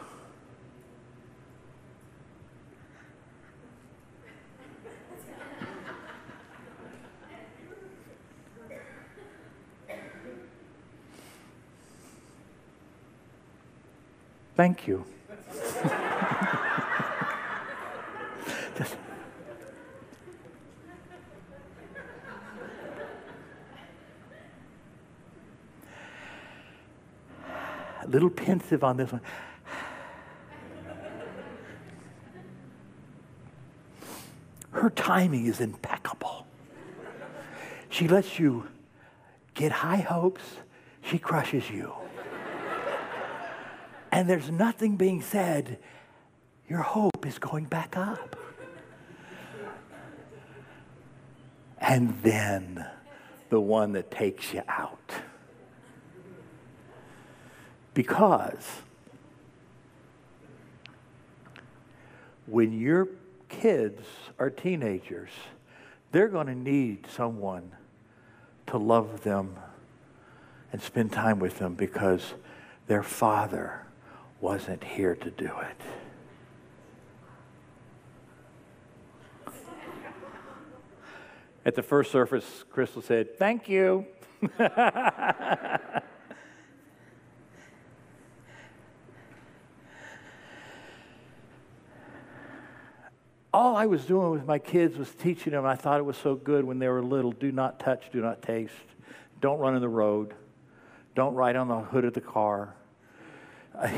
Thank 14.56 14.88
you. 14.88 15.04
a 28.08 28.10
little 28.10 28.30
pensive 28.30 28.84
on 28.84 28.98
this 28.98 29.12
one. 29.12 29.22
Her 34.72 34.90
timing 34.92 35.48
is 35.48 35.60
impeccable. 35.60 36.46
She 37.90 38.08
lets 38.08 38.40
you 38.40 38.68
get 39.54 39.72
high 39.72 39.98
hopes, 39.98 40.44
she 41.02 41.18
crushes 41.18 41.70
you. 41.70 41.94
and 44.12 44.30
there's 44.30 44.52
nothing 44.52 44.96
being 44.96 45.22
said, 45.22 45.80
your 46.70 46.82
hope 46.82 47.26
is 47.26 47.40
going 47.40 47.66
back 47.66 47.98
up. 47.98 48.36
And 51.80 52.22
then 52.22 52.86
the 53.50 53.60
one 53.62 53.94
that 53.94 54.12
takes 54.12 54.54
you 54.54 54.62
out. 54.68 55.14
Because 57.98 58.64
when 62.46 62.80
your 62.80 63.08
kids 63.50 64.06
are 64.38 64.52
teenagers, 64.52 65.32
they're 66.12 66.28
going 66.28 66.46
to 66.46 66.54
need 66.54 67.08
someone 67.08 67.72
to 68.68 68.78
love 68.78 69.24
them 69.24 69.56
and 70.72 70.80
spend 70.80 71.12
time 71.12 71.40
with 71.40 71.58
them 71.58 71.74
because 71.74 72.36
their 72.86 73.02
father 73.02 73.82
wasn't 74.42 74.84
here 74.84 75.16
to 75.16 75.32
do 75.32 75.50
it. 75.64 75.82
At 81.66 81.74
the 81.74 81.82
first 81.82 82.12
service, 82.12 82.64
Crystal 82.70 83.02
said, 83.02 83.40
Thank 83.40 83.68
you. 83.68 84.06
all 93.58 93.76
I 93.76 93.88
was 93.88 94.06
doing 94.06 94.30
with 94.30 94.46
my 94.46 94.60
kids 94.60 95.00
was 95.00 95.10
teaching 95.10 95.54
them. 95.54 95.66
I 95.66 95.76
thought 95.76 96.00
it 96.00 96.04
was 96.04 96.16
so 96.16 96.36
good 96.36 96.64
when 96.64 96.78
they 96.78 96.88
were 96.88 97.02
little. 97.02 97.32
Do 97.32 97.52
not 97.52 97.80
touch, 97.80 98.04
do 98.12 98.22
not 98.22 98.44
taste. 98.44 98.72
Don't 99.42 99.58
run 99.58 99.74
in 99.74 99.82
the 99.82 99.90
road. 99.90 100.36
Don't 101.16 101.34
write 101.34 101.56
on 101.56 101.68
the 101.68 101.80
hood 101.80 102.06
of 102.06 102.14
the 102.14 102.22
car. 102.22 102.76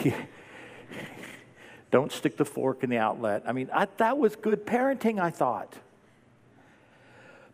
Don't 1.91 2.09
stick 2.09 2.37
the 2.37 2.45
fork 2.45 2.85
in 2.85 2.89
the 2.89 2.99
outlet. 2.99 3.43
I 3.45 3.51
mean, 3.51 3.69
I, 3.73 3.89
that 3.97 4.17
was 4.17 4.37
good 4.37 4.65
parenting, 4.65 5.19
I 5.19 5.29
thought. 5.29 5.73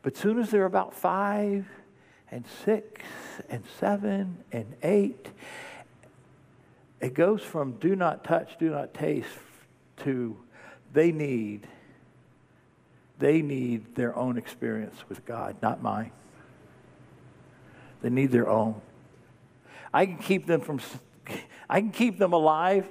But 0.03 0.15
soon 0.15 0.37
as 0.37 0.51
they're 0.51 0.65
about 0.65 0.93
five 0.93 1.65
and 2.29 2.45
six 2.63 3.01
and 3.49 3.63
seven 3.79 4.37
and 4.51 4.75
eight, 4.83 5.25
it 7.01 7.15
goes 7.15 7.41
from 7.41 7.71
do 7.79 7.95
not 7.95 8.23
touch, 8.23 8.59
do 8.59 8.69
not 8.69 8.93
taste 8.93 9.27
to 10.03 10.37
they 10.93 11.11
need 11.11 11.67
they 13.19 13.41
need 13.41 13.95
their 13.95 14.15
own 14.15 14.37
experience 14.37 14.97
with 15.07 15.25
God, 15.25 15.55
not 15.61 15.81
mine. 15.81 16.11
They 18.01 18.09
need 18.09 18.31
their 18.31 18.49
own. 18.49 18.81
I 19.93 20.05
can 20.05 20.17
keep 20.17 20.45
them 20.45 20.61
from, 20.61 20.81
I 21.69 21.79
can 21.79 21.91
keep 21.91 22.19
them 22.19 22.33
alive 22.33 22.85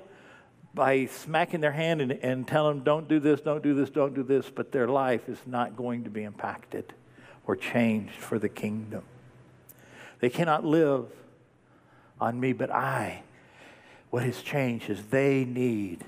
by 0.72 1.06
smacking 1.06 1.60
their 1.60 1.72
hand 1.72 2.00
and, 2.00 2.12
and 2.12 2.48
telling 2.48 2.76
them, 2.76 2.84
don't 2.84 3.08
do 3.08 3.20
this, 3.20 3.40
don't 3.40 3.62
do 3.62 3.74
this, 3.74 3.90
don't 3.90 4.14
do 4.14 4.22
this, 4.22 4.50
but 4.50 4.72
their 4.72 4.88
life 4.88 5.28
is 5.28 5.38
not 5.46 5.76
going 5.76 6.04
to 6.04 6.10
be 6.10 6.24
impacted 6.24 6.92
or 7.46 7.54
changed 7.54 8.14
for 8.14 8.38
the 8.38 8.48
kingdom. 8.48 9.04
They 10.20 10.30
cannot 10.30 10.64
live 10.64 11.06
on 12.20 12.40
me, 12.40 12.54
but 12.54 12.70
I. 12.70 13.22
What 14.10 14.22
has 14.22 14.40
changed 14.42 14.88
is 14.88 15.04
they 15.06 15.44
need 15.44 16.04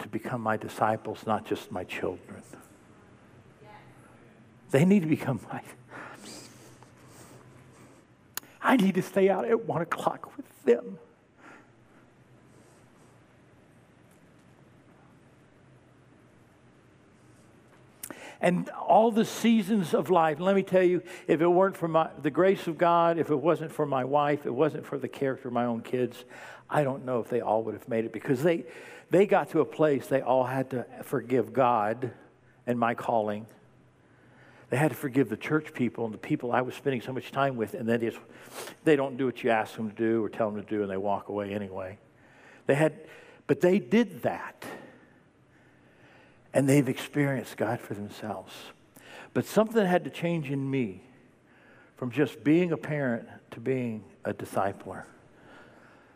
to 0.00 0.08
become 0.08 0.40
my 0.42 0.56
disciples, 0.56 1.24
not 1.26 1.46
just 1.46 1.72
my 1.72 1.84
children. 1.84 2.42
They 4.74 4.84
need 4.84 5.02
to 5.02 5.06
become 5.06 5.38
my. 5.52 5.60
I 8.60 8.76
need 8.76 8.96
to 8.96 9.02
stay 9.02 9.30
out 9.30 9.44
at 9.44 9.66
one 9.66 9.82
o'clock 9.82 10.36
with 10.36 10.64
them. 10.64 10.98
and 18.40 18.68
all 18.70 19.10
the 19.10 19.24
seasons 19.24 19.94
of 19.94 20.10
life. 20.10 20.38
Let 20.38 20.54
me 20.54 20.62
tell 20.62 20.82
you, 20.82 21.02
if 21.28 21.40
it 21.40 21.46
weren't 21.46 21.76
for 21.76 21.88
my, 21.88 22.10
the 22.20 22.30
grace 22.30 22.66
of 22.66 22.76
God, 22.76 23.16
if 23.16 23.30
it 23.30 23.36
wasn't 23.36 23.72
for 23.72 23.86
my 23.86 24.04
wife, 24.04 24.44
it 24.44 24.52
wasn't 24.52 24.84
for 24.84 24.98
the 24.98 25.08
character 25.08 25.48
of 25.48 25.54
my 25.54 25.64
own 25.64 25.80
kids, 25.80 26.24
I 26.68 26.84
don't 26.84 27.06
know 27.06 27.20
if 27.20 27.30
they 27.30 27.40
all 27.40 27.62
would 27.62 27.72
have 27.72 27.88
made 27.88 28.04
it 28.04 28.12
because 28.12 28.42
they, 28.42 28.64
they 29.08 29.24
got 29.24 29.50
to 29.50 29.60
a 29.60 29.64
place 29.64 30.08
they 30.08 30.20
all 30.20 30.44
had 30.44 30.70
to 30.70 30.84
forgive 31.04 31.54
God 31.54 32.10
and 32.66 32.78
my 32.78 32.94
calling 32.94 33.46
they 34.70 34.76
had 34.76 34.90
to 34.90 34.96
forgive 34.96 35.28
the 35.28 35.36
church 35.36 35.72
people 35.74 36.04
and 36.04 36.14
the 36.14 36.18
people 36.18 36.52
I 36.52 36.62
was 36.62 36.74
spending 36.74 37.00
so 37.00 37.12
much 37.12 37.30
time 37.30 37.56
with, 37.56 37.74
and 37.74 37.88
then 37.88 38.00
they, 38.00 38.10
just, 38.10 38.20
they 38.84 38.96
don't 38.96 39.16
do 39.16 39.26
what 39.26 39.42
you 39.44 39.50
ask 39.50 39.76
them 39.76 39.90
to 39.90 39.96
do 39.96 40.24
or 40.24 40.28
tell 40.28 40.50
them 40.50 40.62
to 40.62 40.68
do, 40.68 40.82
and 40.82 40.90
they 40.90 40.96
walk 40.96 41.28
away 41.28 41.52
anyway. 41.52 41.98
They 42.66 42.74
had, 42.74 42.94
but 43.46 43.60
they 43.60 43.78
did 43.78 44.22
that, 44.22 44.64
and 46.52 46.68
they've 46.68 46.88
experienced 46.88 47.56
God 47.56 47.80
for 47.80 47.94
themselves. 47.94 48.52
But 49.34 49.44
something 49.44 49.84
had 49.84 50.04
to 50.04 50.10
change 50.10 50.50
in 50.50 50.70
me 50.70 51.02
from 51.96 52.10
just 52.10 52.42
being 52.42 52.72
a 52.72 52.76
parent 52.76 53.28
to 53.52 53.60
being 53.60 54.04
a 54.24 54.32
discipler. 54.32 55.04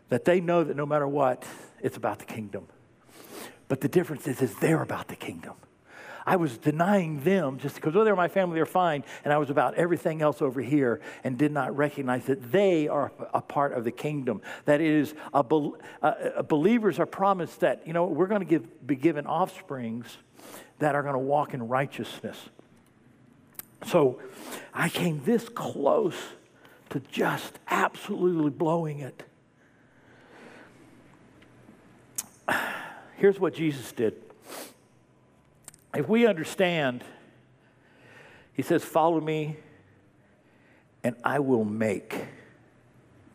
That 0.08 0.24
they 0.24 0.40
know 0.40 0.64
that 0.64 0.76
no 0.76 0.87
matter 0.87 1.06
what, 1.06 1.46
it's 1.80 1.96
about 1.96 2.18
the 2.18 2.24
kingdom. 2.24 2.66
But 3.68 3.82
the 3.82 3.88
difference 3.88 4.26
is, 4.26 4.40
is 4.40 4.54
they're 4.56 4.82
about 4.82 5.08
the 5.08 5.16
kingdom. 5.16 5.54
I 6.28 6.36
was 6.36 6.58
denying 6.58 7.20
them 7.20 7.56
just 7.56 7.76
because, 7.76 7.94
well, 7.94 8.04
they're 8.04 8.14
my 8.14 8.28
family, 8.28 8.56
they're 8.56 8.66
fine. 8.66 9.02
And 9.24 9.32
I 9.32 9.38
was 9.38 9.48
about 9.48 9.76
everything 9.76 10.20
else 10.20 10.42
over 10.42 10.60
here 10.60 11.00
and 11.24 11.38
did 11.38 11.52
not 11.52 11.74
recognize 11.74 12.26
that 12.26 12.52
they 12.52 12.86
are 12.86 13.10
a 13.32 13.40
part 13.40 13.72
of 13.72 13.82
the 13.82 13.90
kingdom. 13.90 14.42
That 14.66 14.82
it 14.82 14.88
is 14.88 15.14
a, 15.32 15.38
a 15.38 15.70
uh, 16.02 16.06
uh, 16.06 16.42
believers 16.42 16.98
are 16.98 17.06
promised 17.06 17.60
that, 17.60 17.86
you 17.86 17.94
know, 17.94 18.04
we're 18.04 18.26
going 18.26 18.42
to 18.42 18.46
give, 18.46 18.86
be 18.86 18.94
given 18.94 19.26
offsprings 19.26 20.18
that 20.80 20.94
are 20.94 21.00
going 21.02 21.14
to 21.14 21.18
walk 21.18 21.54
in 21.54 21.66
righteousness. 21.66 22.36
So 23.86 24.20
I 24.74 24.90
came 24.90 25.22
this 25.24 25.48
close 25.48 26.18
to 26.90 27.00
just 27.10 27.58
absolutely 27.68 28.50
blowing 28.50 29.00
it. 29.00 29.22
Here's 33.16 33.40
what 33.40 33.54
Jesus 33.54 33.92
did 33.92 34.27
if 35.98 36.08
we 36.08 36.28
understand, 36.28 37.02
he 38.52 38.62
says, 38.62 38.84
Follow 38.84 39.20
me, 39.20 39.56
and 41.02 41.16
I 41.24 41.40
will 41.40 41.64
make 41.64 42.14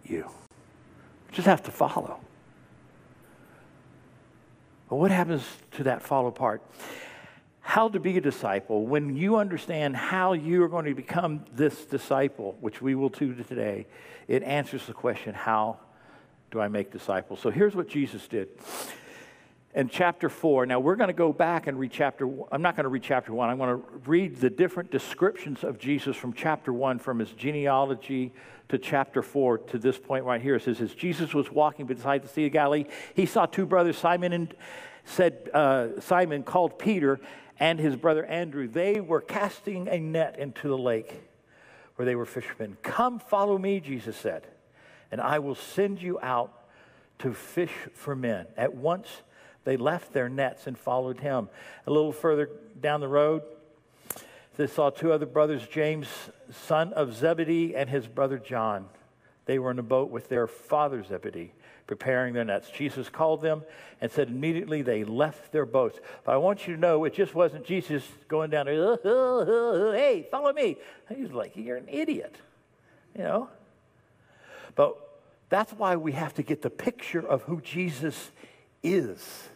you. 0.05 0.29
Just 1.33 1.45
have 1.45 1.61
to 1.63 1.71
follow. 1.71 2.21
But 4.89 4.95
what 4.95 5.11
happens 5.11 5.43
to 5.71 5.83
that 5.83 6.03
follow 6.03 6.31
part? 6.31 6.63
How 7.59 7.89
to 7.89 7.99
be 7.99 8.17
a 8.17 8.21
disciple. 8.21 8.85
When 8.85 9.17
you 9.17 9.35
understand 9.35 9.97
how 9.97 10.31
you 10.31 10.63
are 10.63 10.69
going 10.69 10.85
to 10.85 10.93
become 10.93 11.43
this 11.53 11.83
disciple, 11.83 12.55
which 12.61 12.81
we 12.81 12.95
will 12.95 13.09
do 13.09 13.33
today, 13.33 13.87
it 14.29 14.41
answers 14.43 14.85
the 14.85 14.93
question 14.93 15.33
how 15.33 15.79
do 16.49 16.61
I 16.61 16.69
make 16.69 16.91
disciples? 16.91 17.41
So 17.41 17.51
here's 17.51 17.75
what 17.75 17.89
Jesus 17.89 18.25
did 18.29 18.47
in 19.75 19.89
chapter 19.89 20.29
4. 20.29 20.65
Now, 20.65 20.79
we're 20.79 20.95
going 20.95 21.07
to 21.07 21.13
go 21.13 21.33
back 21.33 21.67
and 21.67 21.79
read 21.79 21.91
chapter 21.91 22.29
I'm 22.51 22.61
not 22.61 22.75
going 22.75 22.83
to 22.83 22.89
read 22.89 23.03
chapter 23.03 23.33
1. 23.33 23.49
I'm 23.49 23.57
going 23.57 23.77
to 23.77 23.83
read 24.05 24.37
the 24.37 24.49
different 24.49 24.91
descriptions 24.91 25.63
of 25.63 25.79
Jesus 25.79 26.15
from 26.15 26.33
chapter 26.33 26.71
1, 26.71 26.99
from 26.99 27.19
his 27.19 27.31
genealogy 27.31 28.33
to 28.69 28.77
chapter 28.77 29.21
4 29.21 29.57
to 29.57 29.77
this 29.77 29.97
point 29.97 30.25
right 30.25 30.41
here. 30.41 30.55
It 30.55 30.63
says, 30.63 30.79
As 30.79 30.93
Jesus 30.93 31.33
was 31.33 31.51
walking 31.51 31.85
beside 31.85 32.23
the 32.23 32.27
Sea 32.27 32.47
of 32.47 32.53
Galilee, 32.53 32.85
he 33.13 33.25
saw 33.25 33.45
two 33.45 33.65
brothers, 33.65 33.97
Simon 33.97 34.33
and 34.33 34.53
said, 35.05 35.49
uh, 35.53 35.99
Simon 35.99 36.43
called 36.43 36.79
Peter 36.79 37.19
and 37.59 37.79
his 37.79 37.95
brother 37.95 38.25
Andrew. 38.25 38.67
They 38.67 39.01
were 39.01 39.21
casting 39.21 39.87
a 39.87 39.99
net 39.99 40.37
into 40.39 40.67
the 40.67 40.77
lake 40.77 41.23
where 41.95 42.05
they 42.05 42.15
were 42.15 42.25
fishermen. 42.25 42.77
Come, 42.81 43.19
follow 43.19 43.57
me, 43.57 43.79
Jesus 43.79 44.17
said, 44.17 44.47
and 45.11 45.21
I 45.21 45.39
will 45.39 45.55
send 45.55 46.01
you 46.01 46.19
out 46.21 46.51
to 47.19 47.33
fish 47.33 47.73
for 47.93 48.15
men. 48.15 48.47
At 48.57 48.73
once, 48.73 49.07
they 49.63 49.77
left 49.77 50.13
their 50.13 50.29
nets 50.29 50.67
and 50.67 50.77
followed 50.77 51.19
him. 51.19 51.49
A 51.87 51.91
little 51.91 52.11
further 52.11 52.49
down 52.81 52.99
the 52.99 53.07
road, 53.07 53.43
they 54.55 54.67
saw 54.67 54.89
two 54.89 55.11
other 55.11 55.25
brothers, 55.25 55.67
James, 55.67 56.07
son 56.51 56.93
of 56.93 57.15
Zebedee, 57.15 57.75
and 57.75 57.89
his 57.89 58.07
brother 58.07 58.37
John. 58.37 58.87
They 59.45 59.57
were 59.59 59.71
in 59.71 59.79
a 59.79 59.83
boat 59.83 60.11
with 60.11 60.29
their 60.29 60.47
father 60.47 61.03
Zebedee, 61.03 61.53
preparing 61.87 62.33
their 62.33 62.45
nets. 62.45 62.69
Jesus 62.69 63.09
called 63.09 63.41
them 63.41 63.63
and 63.99 64.11
said 64.11 64.29
immediately 64.29 64.81
they 64.81 65.03
left 65.03 65.51
their 65.51 65.65
boats. 65.65 65.99
But 66.23 66.33
I 66.33 66.37
want 66.37 66.67
you 66.67 66.75
to 66.75 66.79
know 66.79 67.03
it 67.03 67.13
just 67.13 67.33
wasn't 67.33 67.65
Jesus 67.65 68.03
going 68.27 68.51
down 68.51 68.67
there, 68.67 68.97
hey, 69.93 70.27
follow 70.29 70.53
me. 70.53 70.77
He 71.13 71.23
was 71.23 71.33
like, 71.33 71.55
you're 71.55 71.77
an 71.77 71.89
idiot, 71.89 72.35
you 73.17 73.23
know? 73.23 73.49
But 74.75 74.97
That's 75.53 75.71
why 75.73 75.97
we 75.97 76.13
have 76.13 76.33
to 76.33 76.41
get 76.41 76.63
the 76.63 76.71
picture 76.71 77.19
of 77.19 77.43
who 77.43 77.61
Jesus 77.61 78.31
is 78.81 79.49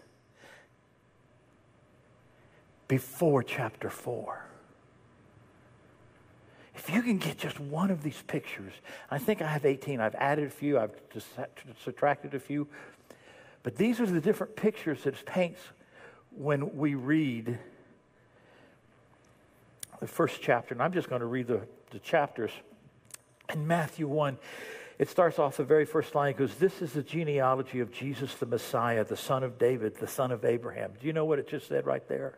before 2.88 3.43
chapter 3.43 3.89
4. 3.89 4.45
If 6.76 6.93
you 6.93 7.02
can 7.02 7.17
get 7.17 7.38
just 7.38 7.60
one 7.60 7.91
of 7.91 8.04
these 8.04 8.21
pictures, 8.28 8.73
I 9.10 9.17
think 9.17 9.41
I 9.41 9.47
have 9.47 9.65
18. 9.65 10.00
I've 10.00 10.15
added 10.15 10.47
a 10.47 10.50
few, 10.50 10.80
I've 10.80 10.91
subtracted 11.84 12.34
a 12.34 12.39
few. 12.39 12.67
But 13.63 13.76
these 13.76 14.00
are 14.00 14.06
the 14.06 14.21
different 14.21 14.56
pictures 14.56 15.04
that 15.04 15.15
it 15.15 15.26
paints 15.26 15.60
when 16.32 16.78
we 16.78 16.95
read 16.95 17.58
the 20.00 20.08
first 20.08 20.41
chapter. 20.41 20.73
And 20.73 20.82
I'm 20.82 20.93
just 20.93 21.10
going 21.10 21.21
to 21.21 21.28
read 21.28 21.47
the, 21.47 21.62
the 21.89 22.00
chapters. 22.00 22.52
In 23.52 23.65
Matthew 23.65 24.08
1, 24.08 24.38
it 25.00 25.10
starts 25.10 25.39
off 25.39 25.58
the 25.58 25.63
very 25.63 25.86
first 25.86 26.15
line. 26.15 26.30
It 26.30 26.38
goes, 26.38 26.56
This 26.56 26.82
is 26.82 26.93
the 26.93 27.04
genealogy 27.04 27.80
of 27.80 27.91
Jesus 27.91 28.36
the 28.36 28.45
Messiah, 28.45 29.04
the 29.04 29.17
son 29.17 29.43
of 29.43 29.58
David, 29.58 29.97
the 29.97 30.08
son 30.08 30.32
of 30.32 30.45
Abraham. 30.45 30.93
Do 31.00 31.08
you 31.08 31.13
know 31.13 31.26
what 31.26 31.39
it 31.39 31.47
just 31.47 31.67
said 31.67 31.86
right 31.86 32.08
there? 32.08 32.38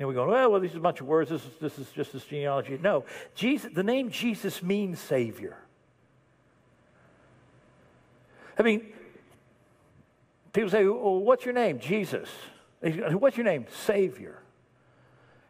And 0.00 0.08
we 0.08 0.14
go, 0.14 0.26
well, 0.26 0.50
well, 0.50 0.60
these 0.60 0.74
are 0.74 0.78
a 0.78 0.80
bunch 0.80 1.02
of 1.02 1.06
words. 1.06 1.28
This 1.28 1.44
is, 1.44 1.50
this 1.60 1.78
is 1.78 1.86
just 1.90 2.14
this 2.14 2.24
genealogy. 2.24 2.78
No, 2.82 3.04
Jesus, 3.34 3.70
the 3.74 3.82
name 3.82 4.10
Jesus 4.10 4.62
means 4.62 4.98
Savior. 4.98 5.58
I 8.58 8.62
mean, 8.62 8.94
people 10.54 10.70
say, 10.70 10.86
well, 10.86 11.20
what's 11.20 11.44
your 11.44 11.52
name? 11.52 11.78
Jesus. 11.78 12.30
What's 12.80 13.36
your 13.36 13.44
name? 13.44 13.66
Savior. 13.84 14.38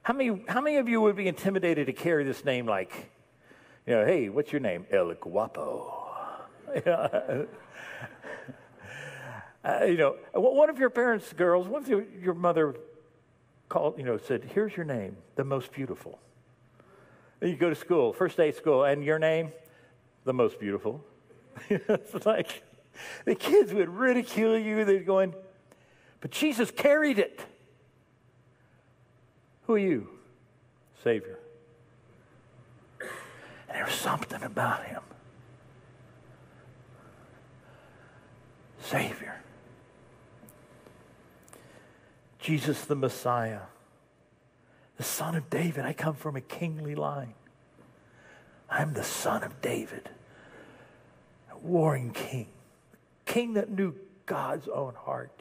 How 0.03 0.15
many, 0.15 0.43
how 0.49 0.61
many 0.61 0.79
of 0.79 0.89
you 0.89 1.01
would 1.01 1.15
be 1.15 1.29
intimidated 1.29 1.87
to 1.87 1.93
carry 1.93 2.25
this 2.25 2.45
name 2.45 2.67
like, 2.67 3.09
you 3.87 3.95
know, 3.95 4.05
hey, 4.05 4.31
what's 4.31 4.51
your 4.51 4.61
name? 4.61 4.85
El 4.91 5.15
Guapo. 5.15 5.97
uh, 6.87 7.45
you 9.85 9.97
know, 9.97 10.17
one 10.33 10.69
of 10.69 10.81
your 10.81 10.91
parents, 10.91 11.33
girls, 11.35 11.69
if 11.71 11.87
your, 11.87 12.05
your 12.21 12.35
mother 12.35 12.75
called, 13.71 13.97
you 13.97 14.05
know, 14.05 14.19
said, 14.19 14.51
here's 14.53 14.77
your 14.77 14.85
name, 14.85 15.17
the 15.37 15.45
most 15.45 15.73
beautiful. 15.73 16.19
And 17.41 17.51
you 17.51 17.57
go 17.57 17.71
to 17.71 17.75
school, 17.75 18.13
first 18.13 18.37
day 18.37 18.51
of 18.51 18.57
school, 18.57 18.85
and 18.85 19.03
your 19.03 19.19
name, 19.19 19.53
the 20.25 20.35
most 20.35 20.61
beautiful. 20.61 21.03
it's 21.71 22.27
like 22.27 22.63
the 23.25 23.35
kids 23.35 23.73
would 23.73 23.89
ridicule 23.89 24.59
you. 24.59 24.85
They'd 24.85 25.07
go 25.07 25.33
but 26.21 26.31
Jesus 26.31 26.71
carried 26.71 27.19
it. 27.19 27.41
Who 29.67 29.75
are 29.75 29.79
you? 29.79 30.09
Savior. 31.03 31.39
And 33.01 33.79
there 33.79 33.85
was 33.85 33.95
something 33.95 34.43
about 34.43 34.85
him. 34.85 35.01
Savior. 38.83 39.41
Jesus 42.41 42.85
the 42.85 42.95
Messiah, 42.95 43.61
the 44.97 45.03
son 45.03 45.35
of 45.35 45.51
David. 45.51 45.85
I 45.85 45.93
come 45.93 46.15
from 46.15 46.37
a 46.37 46.41
kingly 46.41 46.95
line. 46.95 47.35
I'm 48.69 48.95
the 48.95 49.05
son 49.05 49.43
of 49.43 49.61
David, 49.61 50.09
a 51.53 51.59
warring 51.59 52.13
king, 52.13 52.47
king 53.27 53.55
that 53.55 53.71
knew 53.71 53.95
God's 54.27 54.69
own 54.69 54.95
heart 54.95 55.33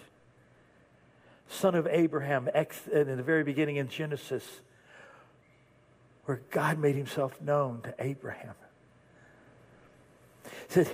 son 1.49 1.75
of 1.75 1.87
Abraham, 1.87 2.47
ex, 2.53 2.87
in 2.87 3.17
the 3.17 3.23
very 3.23 3.43
beginning 3.43 3.77
in 3.77 3.89
Genesis, 3.89 4.45
where 6.25 6.41
God 6.51 6.77
made 6.77 6.95
himself 6.95 7.41
known 7.41 7.81
to 7.81 7.93
Abraham. 7.99 8.53
Said 10.67 10.87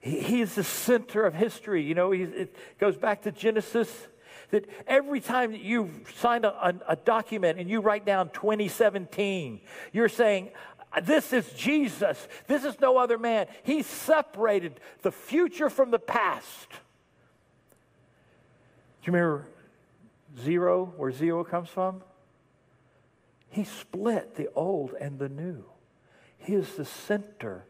he, 0.00 0.20
he 0.20 0.40
is 0.40 0.54
the 0.54 0.64
center 0.64 1.24
of 1.24 1.34
history. 1.34 1.82
You 1.82 1.94
know, 1.94 2.10
he, 2.10 2.22
it 2.22 2.56
goes 2.78 2.96
back 2.96 3.22
to 3.22 3.32
Genesis. 3.32 4.08
That 4.50 4.66
every 4.86 5.20
time 5.20 5.52
that 5.52 5.60
you 5.60 5.90
sign 6.16 6.44
a, 6.44 6.48
a, 6.48 6.74
a 6.90 6.96
document 6.96 7.58
and 7.58 7.68
you 7.68 7.80
write 7.80 8.06
down 8.06 8.30
2017, 8.30 9.60
you're 9.92 10.08
saying, 10.08 10.50
this 11.02 11.32
is 11.32 11.50
Jesus. 11.52 12.28
This 12.46 12.64
is 12.64 12.80
no 12.80 12.96
other 12.96 13.18
man. 13.18 13.46
He 13.62 13.82
separated 13.82 14.80
the 15.02 15.12
future 15.12 15.68
from 15.68 15.90
the 15.90 15.98
past. 15.98 16.70
Do 16.70 19.10
you 19.10 19.12
remember 19.12 19.48
Zero, 20.42 20.92
where 20.96 21.10
zero 21.10 21.44
comes 21.44 21.68
from? 21.68 22.02
He 23.50 23.64
split 23.64 24.36
the 24.36 24.48
old 24.54 24.94
and 25.00 25.18
the 25.18 25.28
new. 25.28 25.64
He 26.36 26.54
is 26.54 26.74
the 26.74 26.84
center 26.84 27.64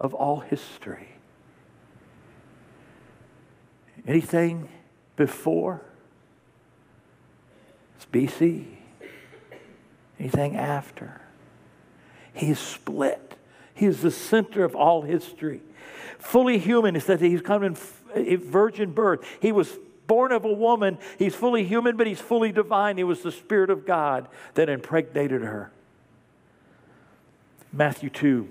of 0.00 0.12
all 0.12 0.40
history. 0.40 1.08
Anything 4.06 4.68
before? 5.16 5.82
BC. 8.12 8.66
Anything 10.18 10.56
after? 10.56 11.20
He 12.32 12.50
is 12.50 12.58
split. 12.58 13.36
He 13.74 13.86
is 13.86 14.02
the 14.02 14.10
center 14.10 14.64
of 14.64 14.74
all 14.74 15.02
history. 15.02 15.62
Fully 16.18 16.58
human 16.58 16.96
is 16.96 17.06
that 17.06 17.20
he's 17.20 17.40
come 17.40 17.62
in 17.62 17.74
virgin 17.74 18.92
birth. 18.92 19.24
He 19.40 19.52
was 19.52 19.78
born 20.06 20.32
of 20.32 20.44
a 20.44 20.52
woman. 20.52 20.98
He's 21.18 21.34
fully 21.34 21.64
human, 21.64 21.96
but 21.96 22.06
he's 22.06 22.20
fully 22.20 22.52
divine. 22.52 22.96
He 22.96 23.04
was 23.04 23.22
the 23.22 23.32
Spirit 23.32 23.70
of 23.70 23.86
God 23.86 24.28
that 24.54 24.68
impregnated 24.68 25.42
her. 25.42 25.70
Matthew 27.72 28.10
2. 28.10 28.48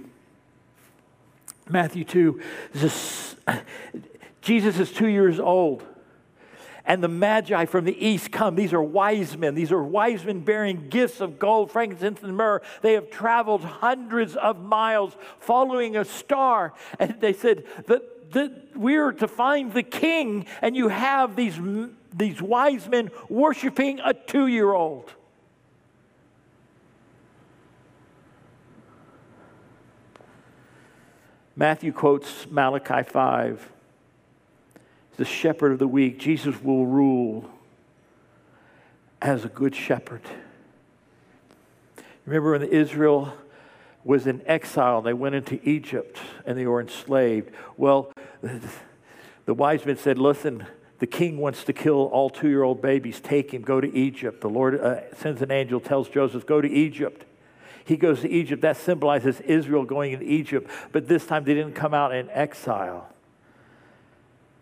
Matthew 1.69 2.03
2. 2.03 2.41
This, 2.73 3.35
Jesus 4.41 4.79
is 4.79 4.91
two 4.91 5.07
years 5.07 5.39
old. 5.39 5.83
And 6.89 7.01
the 7.01 7.07
Magi 7.07 7.65
from 7.65 7.85
the 7.85 8.05
east 8.05 8.31
come. 8.31 8.55
These 8.55 8.73
are 8.73 8.83
wise 8.83 9.37
men. 9.37 9.55
These 9.55 9.71
are 9.71 9.81
wise 9.81 10.25
men 10.25 10.41
bearing 10.41 10.89
gifts 10.89 11.21
of 11.21 11.39
gold, 11.39 11.71
frankincense, 11.71 12.21
and 12.23 12.35
myrrh. 12.35 12.61
They 12.81 12.93
have 12.93 13.09
traveled 13.09 13.63
hundreds 13.63 14.35
of 14.35 14.59
miles 14.59 15.15
following 15.39 15.95
a 15.95 16.03
star. 16.03 16.73
And 16.99 17.21
they 17.21 17.31
said 17.31 17.63
that 17.85 18.19
that 18.31 18.75
we're 18.75 19.11
to 19.13 19.27
find 19.27 19.73
the 19.73 19.83
king, 19.83 20.45
and 20.61 20.75
you 20.75 20.87
have 20.89 21.35
these, 21.35 21.59
these 22.13 22.41
wise 22.41 22.87
men 22.87 23.09
worshiping 23.27 23.99
a 24.03 24.13
two 24.13 24.47
year 24.47 24.71
old. 24.71 25.13
Matthew 31.55 31.91
quotes 31.91 32.49
Malachi 32.49 33.03
5. 33.03 33.69
The 35.19 35.25
shepherd 35.25 35.73
of 35.73 35.79
the 35.79 35.87
weak. 35.87 36.17
Jesus 36.17 36.63
will 36.63 36.85
rule 36.85 37.49
as 39.21 39.43
a 39.43 39.49
good 39.49 39.75
shepherd. 39.75 40.21
Remember 42.25 42.53
when 42.53 42.63
Israel 42.63 43.33
was 44.05 44.27
in 44.27 44.41
exile. 44.45 45.01
They 45.01 45.11
went 45.11 45.35
into 45.35 45.59
Egypt 45.67 46.17
and 46.45 46.57
they 46.57 46.65
were 46.65 46.79
enslaved. 46.79 47.51
Well, 47.75 48.13
the 49.45 49.53
wise 49.53 49.85
men 49.85 49.97
said, 49.97 50.17
Listen, 50.17 50.65
the 50.99 51.07
king 51.07 51.37
wants 51.37 51.65
to 51.65 51.73
kill 51.73 52.05
all 52.13 52.29
two 52.29 52.47
year 52.47 52.63
old 52.63 52.81
babies. 52.81 53.19
Take 53.19 53.53
him, 53.53 53.61
go 53.61 53.81
to 53.81 53.93
Egypt. 53.93 54.39
The 54.39 54.49
Lord 54.49 54.79
uh, 54.79 55.13
sends 55.15 55.41
an 55.41 55.51
angel, 55.51 55.81
tells 55.81 56.07
Joseph, 56.07 56.45
Go 56.45 56.61
to 56.61 56.69
Egypt. 56.69 57.25
He 57.83 57.97
goes 57.97 58.21
to 58.21 58.29
Egypt. 58.29 58.61
That 58.61 58.77
symbolizes 58.77 59.41
Israel 59.41 59.83
going 59.83 60.13
into 60.13 60.25
Egypt. 60.25 60.71
But 60.93 61.09
this 61.09 61.25
time 61.25 61.43
they 61.43 61.55
didn't 61.55 61.75
come 61.75 61.93
out 61.93 62.15
in 62.15 62.29
exile, 62.29 63.09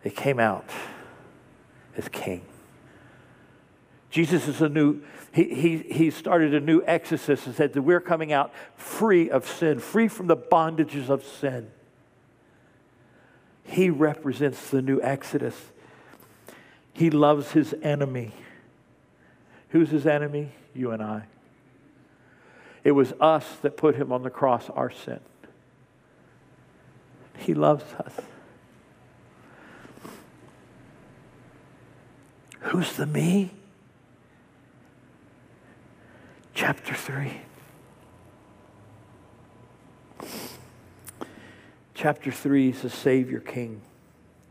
they 0.04 0.10
came 0.10 0.40
out 0.40 0.70
as 1.96 2.08
king. 2.10 2.42
Jesus 4.10 4.48
is 4.48 4.62
a 4.62 4.70
new, 4.70 5.02
he, 5.32 5.44
he, 5.54 5.78
he 5.78 6.12
started 6.12 6.54
a 6.54 6.60
new 6.60 6.82
Exodus 6.86 7.46
and 7.46 7.56
said 7.56 7.74
that 7.74 7.82
we're 7.82 8.02
coming 8.02 8.32
out 8.32 8.54
free 8.76 9.30
of 9.30 9.48
sin, 9.48 9.80
free 9.80 10.08
from 10.08 10.28
the 10.28 10.38
bondages 10.38 11.10
of 11.10 11.26
sin. 11.26 11.70
He 13.64 13.90
represents 13.90 14.70
the 14.70 14.82
new 14.82 15.02
Exodus. 15.02 15.56
He 16.94 17.10
loves 17.10 17.52
his 17.52 17.76
enemy. 17.84 18.34
Who's 19.70 19.90
his 19.90 20.08
enemy? 20.08 20.52
You 20.74 20.92
and 20.92 21.04
I. 21.04 21.24
It 22.84 22.92
was 22.92 23.14
us 23.20 23.46
that 23.62 23.76
put 23.76 23.96
him 23.96 24.14
on 24.14 24.24
the 24.24 24.30
cross, 24.30 24.70
our 24.70 24.90
sin. 24.90 25.20
He 27.38 27.54
loves 27.54 27.84
us. 27.96 28.14
Who's 32.62 32.94
the 32.96 33.06
me? 33.06 33.52
Chapter 36.54 36.94
3. 36.94 37.42
chapter 41.98 42.32
3 42.32 42.70
is 42.70 42.84
the 42.84 42.90
Savior 42.90 43.40
King. 43.40 43.82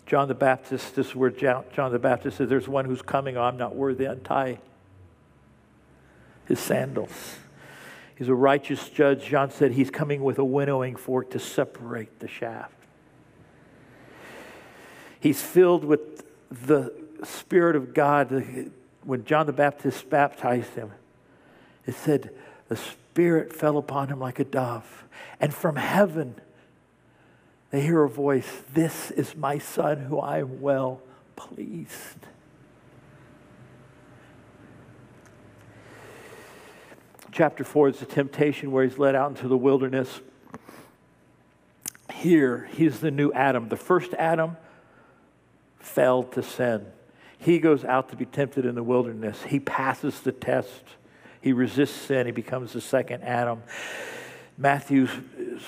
John 0.04 0.28
the 0.28 0.34
Baptist, 0.34 0.94
this 0.94 1.08
is 1.08 1.16
where 1.16 1.30
John 1.30 1.64
the 1.74 1.98
Baptist 1.98 2.36
says, 2.36 2.48
There's 2.48 2.68
one 2.68 2.84
who's 2.84 3.02
coming, 3.02 3.38
I'm 3.38 3.56
not 3.56 3.74
worthy 3.74 4.04
untie 4.04 4.58
his 6.44 6.60
sandals. 6.60 7.36
He's 8.16 8.28
a 8.28 8.34
righteous 8.34 8.88
judge. 8.88 9.24
John 9.24 9.50
said 9.50 9.72
he's 9.72 9.90
coming 9.90 10.22
with 10.22 10.38
a 10.38 10.44
winnowing 10.44 10.96
fork 10.96 11.30
to 11.30 11.38
separate 11.38 12.20
the 12.20 12.28
shaft. 12.28 12.72
He's 15.18 15.42
filled 15.42 15.84
with 15.84 16.24
the 16.50 16.92
Spirit 17.24 17.76
of 17.76 17.94
God. 17.94 18.70
When 19.04 19.24
John 19.24 19.46
the 19.46 19.52
Baptist 19.52 20.10
baptized 20.10 20.74
him, 20.74 20.90
it 21.86 21.94
said, 21.94 22.30
the 22.68 22.76
Spirit 22.76 23.52
fell 23.52 23.78
upon 23.78 24.08
him 24.08 24.18
like 24.18 24.38
a 24.38 24.44
dove. 24.44 25.04
And 25.40 25.54
from 25.54 25.76
heaven, 25.76 26.34
they 27.70 27.80
hear 27.80 28.02
a 28.02 28.08
voice 28.08 28.62
This 28.72 29.10
is 29.10 29.36
my 29.36 29.58
Son 29.58 29.98
who 29.98 30.18
I 30.18 30.38
am 30.38 30.60
well 30.60 31.00
pleased. 31.36 32.18
Chapter 37.32 37.64
4 37.64 37.90
is 37.90 37.98
the 37.98 38.06
temptation 38.06 38.72
where 38.72 38.82
he's 38.82 38.98
led 38.98 39.14
out 39.14 39.30
into 39.30 39.46
the 39.46 39.58
wilderness. 39.58 40.20
Here, 42.12 42.66
he's 42.72 43.00
the 43.00 43.10
new 43.10 43.30
Adam. 43.32 43.68
The 43.68 43.76
first 43.76 44.14
Adam 44.14 44.56
fell 45.78 46.22
to 46.22 46.42
sin. 46.42 46.86
He 47.38 47.58
goes 47.58 47.84
out 47.84 48.08
to 48.10 48.16
be 48.16 48.24
tempted 48.24 48.64
in 48.64 48.74
the 48.74 48.82
wilderness. 48.82 49.42
He 49.42 49.60
passes 49.60 50.20
the 50.20 50.32
test. 50.32 50.82
He 51.40 51.52
resists 51.52 51.94
sin. 51.94 52.26
He 52.26 52.32
becomes 52.32 52.72
the 52.72 52.80
second 52.80 53.22
Adam. 53.22 53.62
Matthew 54.58 55.06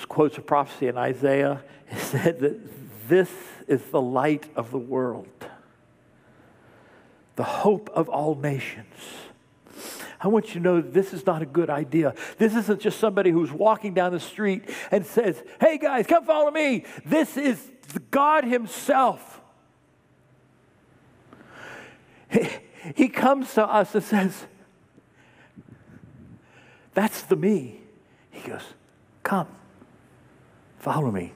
quotes 0.07 0.37
a 0.37 0.41
prophecy 0.41 0.87
in 0.87 0.97
Isaiah. 0.97 1.63
He 1.89 1.99
said 1.99 2.39
that 2.39 3.07
this 3.07 3.31
is 3.67 3.81
the 3.85 4.01
light 4.01 4.47
of 4.55 4.71
the 4.71 4.77
world, 4.77 5.27
the 7.35 7.43
hope 7.43 7.89
of 7.93 8.09
all 8.09 8.35
nations. 8.35 8.95
I 10.21 10.27
want 10.27 10.49
you 10.49 10.55
to 10.55 10.59
know 10.59 10.81
this 10.81 11.13
is 11.13 11.25
not 11.25 11.41
a 11.41 11.45
good 11.45 11.69
idea. 11.69 12.13
This 12.37 12.53
isn't 12.53 12.81
just 12.81 12.99
somebody 12.99 13.31
who's 13.31 13.51
walking 13.51 13.93
down 13.93 14.11
the 14.11 14.19
street 14.19 14.63
and 14.91 15.05
says, 15.05 15.41
Hey 15.61 15.77
guys, 15.77 16.07
come 16.07 16.25
follow 16.25 16.51
me. 16.51 16.83
This 17.05 17.37
is 17.37 17.71
God 18.11 18.43
Himself. 18.43 19.38
He, 22.95 23.09
comes 23.09 23.53
to 23.55 23.63
us 23.65 23.93
and 23.93 24.03
says, 24.03 24.45
That's 26.93 27.21
the 27.23 27.35
me. 27.35 27.81
He 28.31 28.47
goes, 28.47 28.61
Come, 29.21 29.47
follow 30.79 31.11
me. 31.11 31.33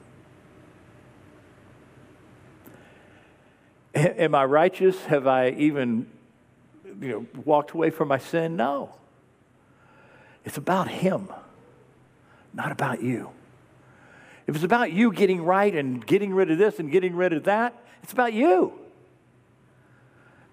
Am 3.94 4.34
I 4.34 4.44
righteous? 4.44 5.04
Have 5.04 5.26
I 5.26 5.50
even 5.50 6.06
you 7.00 7.08
know, 7.08 7.26
walked 7.44 7.72
away 7.72 7.90
from 7.90 8.08
my 8.08 8.18
sin? 8.18 8.56
No. 8.56 8.94
It's 10.44 10.56
about 10.56 10.88
Him, 10.88 11.28
not 12.52 12.72
about 12.72 13.02
you. 13.02 13.30
If 14.46 14.56
it's 14.56 14.64
about 14.64 14.92
you 14.92 15.12
getting 15.12 15.42
right 15.42 15.74
and 15.74 16.04
getting 16.04 16.34
rid 16.34 16.50
of 16.50 16.58
this 16.58 16.78
and 16.78 16.90
getting 16.90 17.14
rid 17.14 17.32
of 17.32 17.44
that, 17.44 17.74
it's 18.02 18.12
about 18.12 18.32
you. 18.32 18.83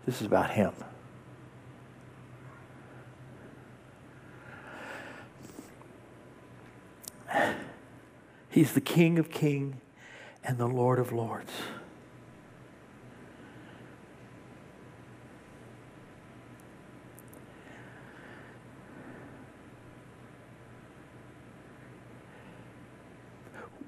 This 0.06 0.22
is 0.22 0.28
about 0.28 0.52
Him. 0.52 0.74
He's 8.50 8.74
the 8.74 8.82
King 8.82 9.18
of 9.18 9.30
Kings 9.30 9.76
and 10.44 10.58
the 10.58 10.68
Lord 10.68 11.00
of 11.00 11.14
Lords. 11.14 11.52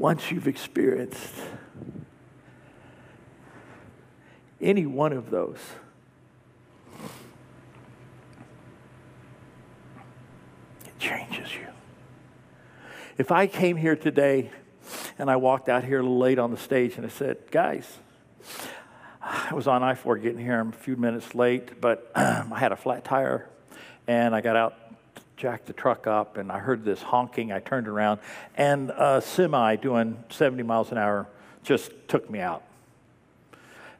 once 0.03 0.31
you've 0.31 0.49
experienced 0.49 1.33
any 4.59 4.85
one 4.85 5.13
of 5.13 5.29
those, 5.29 5.59
it 10.85 10.99
changes 10.99 11.55
you. 11.55 11.67
If 13.15 13.31
I 13.31 13.45
came 13.45 13.77
here 13.77 13.95
today 13.95 14.49
and 15.19 15.29
I 15.29 15.35
walked 15.35 15.69
out 15.69 15.83
here 15.83 15.99
a 15.99 16.01
little 16.01 16.17
late 16.17 16.39
on 16.39 16.49
the 16.49 16.57
stage 16.57 16.97
and 16.97 17.05
I 17.05 17.09
said, 17.09 17.37
guys, 17.51 17.99
I 19.21 19.53
was 19.53 19.67
on 19.67 19.83
I 19.83 19.93
4 19.93 20.17
getting 20.17 20.39
here. 20.39 20.59
I'm 20.59 20.69
a 20.69 20.71
few 20.71 20.95
minutes 20.95 21.35
late, 21.35 21.79
but 21.79 22.11
I 22.15 22.57
had 22.57 22.71
a 22.71 22.75
flat 22.75 23.05
tire 23.05 23.47
and 24.07 24.33
I 24.33 24.41
got 24.41 24.55
out 24.55 24.77
jacked 25.37 25.67
the 25.67 25.73
truck 25.73 26.07
up 26.07 26.37
and 26.37 26.51
I 26.51 26.57
heard 26.57 26.83
this 26.83 27.03
honking. 27.03 27.51
I 27.51 27.59
turned 27.59 27.87
around 27.87 28.19
and 28.55 28.89
a 28.89 29.21
semi 29.21 29.75
doing 29.75 30.23
70 30.29 30.63
miles 30.63 30.91
an 30.91 30.97
hour 30.97 31.27
just 31.63 31.91
took 32.07 32.31
me 32.31 32.39
out. 32.39 32.63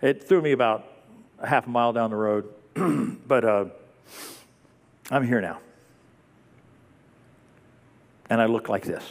It 0.01 0.23
threw 0.23 0.41
me 0.41 0.53
about 0.53 0.87
a 1.37 1.47
half 1.47 1.67
a 1.67 1.69
mile 1.69 1.93
down 1.93 2.09
the 2.09 2.15
road, 2.15 2.49
but 3.27 3.45
uh, 3.45 3.65
I'm 5.11 5.27
here 5.27 5.39
now. 5.39 5.59
And 8.29 8.41
I 8.41 8.45
look 8.45 8.69
like 8.69 8.83
this. 8.83 9.03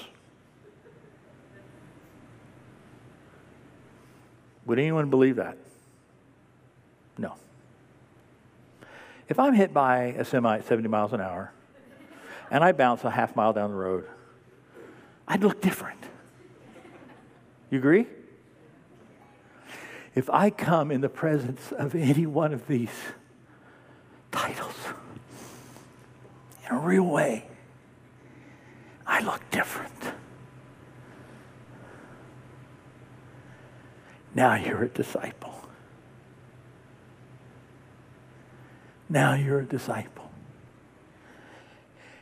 Would 4.67 4.79
anyone 4.79 5.11
believe 5.11 5.37
that? 5.37 5.59
No. 7.19 7.35
If 9.29 9.39
I'm 9.39 9.55
hit 9.55 9.75
by 9.75 10.05
a 10.17 10.25
semi 10.25 10.59
at 10.59 10.67
70 10.67 10.89
miles 10.89 11.13
an 11.13 11.21
hour, 11.21 11.53
and 12.51 12.63
I 12.63 12.73
bounce 12.73 13.05
a 13.05 13.11
half 13.11 13.35
mile 13.35 13.53
down 13.53 13.71
the 13.71 13.77
road, 13.77 14.07
I'd 15.27 15.43
look 15.43 15.61
different. 15.61 16.01
You 17.71 17.79
agree? 17.79 18.07
If 20.15 20.29
I 20.29 20.51
come 20.51 20.91
in 20.91 21.01
the 21.01 21.09
presence 21.09 21.73
of 21.73 21.95
any 21.95 22.27
one 22.27 22.53
of 22.53 22.67
these 22.67 22.91
titles 24.31 24.75
in 26.69 26.77
a 26.77 26.79
real 26.79 27.05
way, 27.05 27.47
look 29.23 29.43
different. 29.51 29.93
Now 34.35 34.55
you're 34.55 34.85
a 34.85 34.89
disciple. 34.89 35.55
Now 39.09 39.35
you're 39.35 39.61
a 39.61 39.67
disciple. 39.67 40.31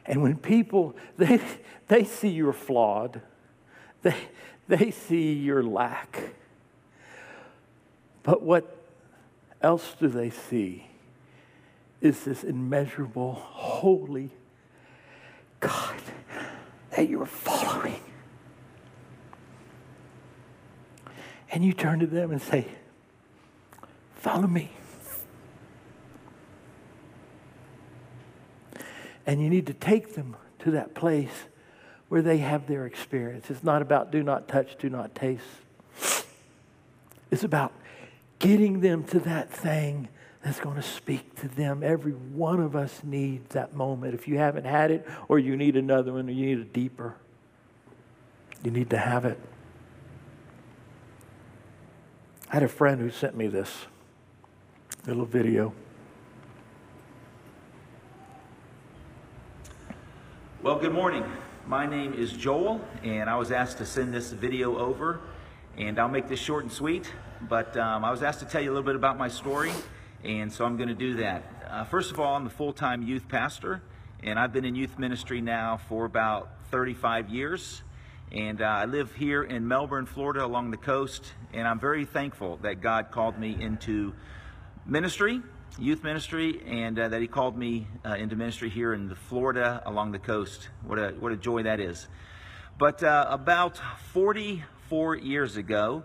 And 0.06 0.22
when 0.22 0.36
people, 0.36 0.96
they, 1.16 1.40
they 1.86 2.04
see 2.04 2.28
you're 2.28 2.52
flawed, 2.52 3.20
they, 4.02 4.16
they 4.66 4.90
see 4.90 5.34
your 5.34 5.62
lack. 5.62 6.34
But 8.22 8.42
what 8.42 8.76
else 9.62 9.94
do 9.98 10.08
they 10.08 10.30
see 10.30 10.86
is 12.00 12.24
this 12.24 12.42
immeasurable, 12.42 13.34
holy 13.34 14.30
God 15.60 15.89
that 17.00 17.08
you're 17.08 17.24
following. 17.24 17.98
And 21.50 21.64
you 21.64 21.72
turn 21.72 22.00
to 22.00 22.06
them 22.06 22.30
and 22.30 22.42
say, 22.42 22.66
Follow 24.16 24.46
me. 24.46 24.70
And 29.26 29.40
you 29.40 29.48
need 29.48 29.66
to 29.68 29.72
take 29.72 30.14
them 30.14 30.36
to 30.58 30.72
that 30.72 30.94
place 30.94 31.32
where 32.10 32.20
they 32.20 32.36
have 32.36 32.66
their 32.66 32.84
experience. 32.84 33.48
It's 33.48 33.64
not 33.64 33.80
about 33.80 34.12
do 34.12 34.22
not 34.22 34.46
touch, 34.46 34.76
do 34.78 34.90
not 34.90 35.14
taste. 35.14 35.42
It's 37.30 37.44
about 37.44 37.72
getting 38.40 38.80
them 38.80 39.04
to 39.04 39.20
that 39.20 39.50
thing 39.50 40.08
that's 40.42 40.60
going 40.60 40.76
to 40.76 40.82
speak 40.82 41.38
to 41.40 41.48
them. 41.48 41.82
Every 41.82 42.12
one 42.12 42.60
of 42.60 42.74
us 42.74 43.02
needs 43.04 43.52
that 43.54 43.74
moment. 43.74 44.14
If 44.14 44.26
you 44.26 44.38
haven't 44.38 44.64
had 44.64 44.90
it, 44.90 45.06
or 45.28 45.38
you 45.38 45.56
need 45.56 45.76
another 45.76 46.12
one, 46.12 46.28
or 46.28 46.32
you 46.32 46.46
need 46.46 46.58
a 46.58 46.64
deeper, 46.64 47.14
you 48.64 48.70
need 48.70 48.90
to 48.90 48.98
have 48.98 49.24
it. 49.24 49.38
I 52.48 52.54
had 52.54 52.62
a 52.62 52.68
friend 52.68 53.00
who 53.00 53.10
sent 53.10 53.36
me 53.36 53.46
this 53.46 53.86
little 55.06 55.26
video. 55.26 55.72
Well, 60.62 60.78
good 60.78 60.92
morning. 60.92 61.24
My 61.66 61.86
name 61.86 62.14
is 62.14 62.32
Joel, 62.32 62.80
and 63.04 63.30
I 63.30 63.36
was 63.36 63.52
asked 63.52 63.78
to 63.78 63.86
send 63.86 64.12
this 64.12 64.32
video 64.32 64.78
over, 64.78 65.20
and 65.76 65.98
I'll 65.98 66.08
make 66.08 66.28
this 66.28 66.40
short 66.40 66.64
and 66.64 66.72
sweet, 66.72 67.10
but 67.48 67.76
um, 67.76 68.04
I 68.04 68.10
was 68.10 68.22
asked 68.22 68.40
to 68.40 68.46
tell 68.46 68.60
you 68.60 68.70
a 68.70 68.74
little 68.74 68.86
bit 68.86 68.96
about 68.96 69.16
my 69.16 69.28
story, 69.28 69.70
and 70.24 70.52
so 70.52 70.64
I'm 70.64 70.76
going 70.76 70.88
to 70.88 70.94
do 70.94 71.14
that. 71.16 71.44
Uh, 71.68 71.84
first 71.84 72.10
of 72.10 72.20
all, 72.20 72.36
I'm 72.36 72.46
a 72.46 72.50
full-time 72.50 73.02
youth 73.02 73.28
pastor, 73.28 73.82
and 74.22 74.38
I've 74.38 74.52
been 74.52 74.64
in 74.64 74.74
youth 74.74 74.98
ministry 74.98 75.40
now 75.40 75.80
for 75.88 76.04
about 76.04 76.50
35 76.70 77.30
years, 77.30 77.82
and 78.30 78.60
uh, 78.60 78.64
I 78.64 78.84
live 78.84 79.14
here 79.14 79.42
in 79.42 79.66
Melbourne, 79.66 80.06
Florida, 80.06 80.44
along 80.44 80.70
the 80.72 80.76
coast, 80.76 81.32
and 81.52 81.66
I'm 81.66 81.80
very 81.80 82.04
thankful 82.04 82.58
that 82.58 82.80
God 82.80 83.10
called 83.10 83.38
me 83.38 83.56
into 83.60 84.14
ministry 84.86 85.42
youth 85.78 86.02
ministry 86.02 86.60
and 86.66 86.98
uh, 86.98 87.08
that 87.08 87.20
he 87.20 87.28
called 87.28 87.56
me 87.56 87.86
uh, 88.04 88.14
into 88.14 88.34
ministry 88.34 88.68
here 88.68 88.92
in 88.92 89.08
the 89.08 89.14
Florida 89.14 89.80
along 89.86 90.10
the 90.10 90.18
coast. 90.18 90.68
What 90.84 90.98
a, 90.98 91.10
what 91.10 91.30
a 91.30 91.36
joy 91.36 91.62
that 91.62 91.78
is. 91.78 92.08
But 92.76 93.02
uh, 93.04 93.26
about 93.30 93.80
44 94.12 95.14
years 95.16 95.56
ago, 95.56 96.02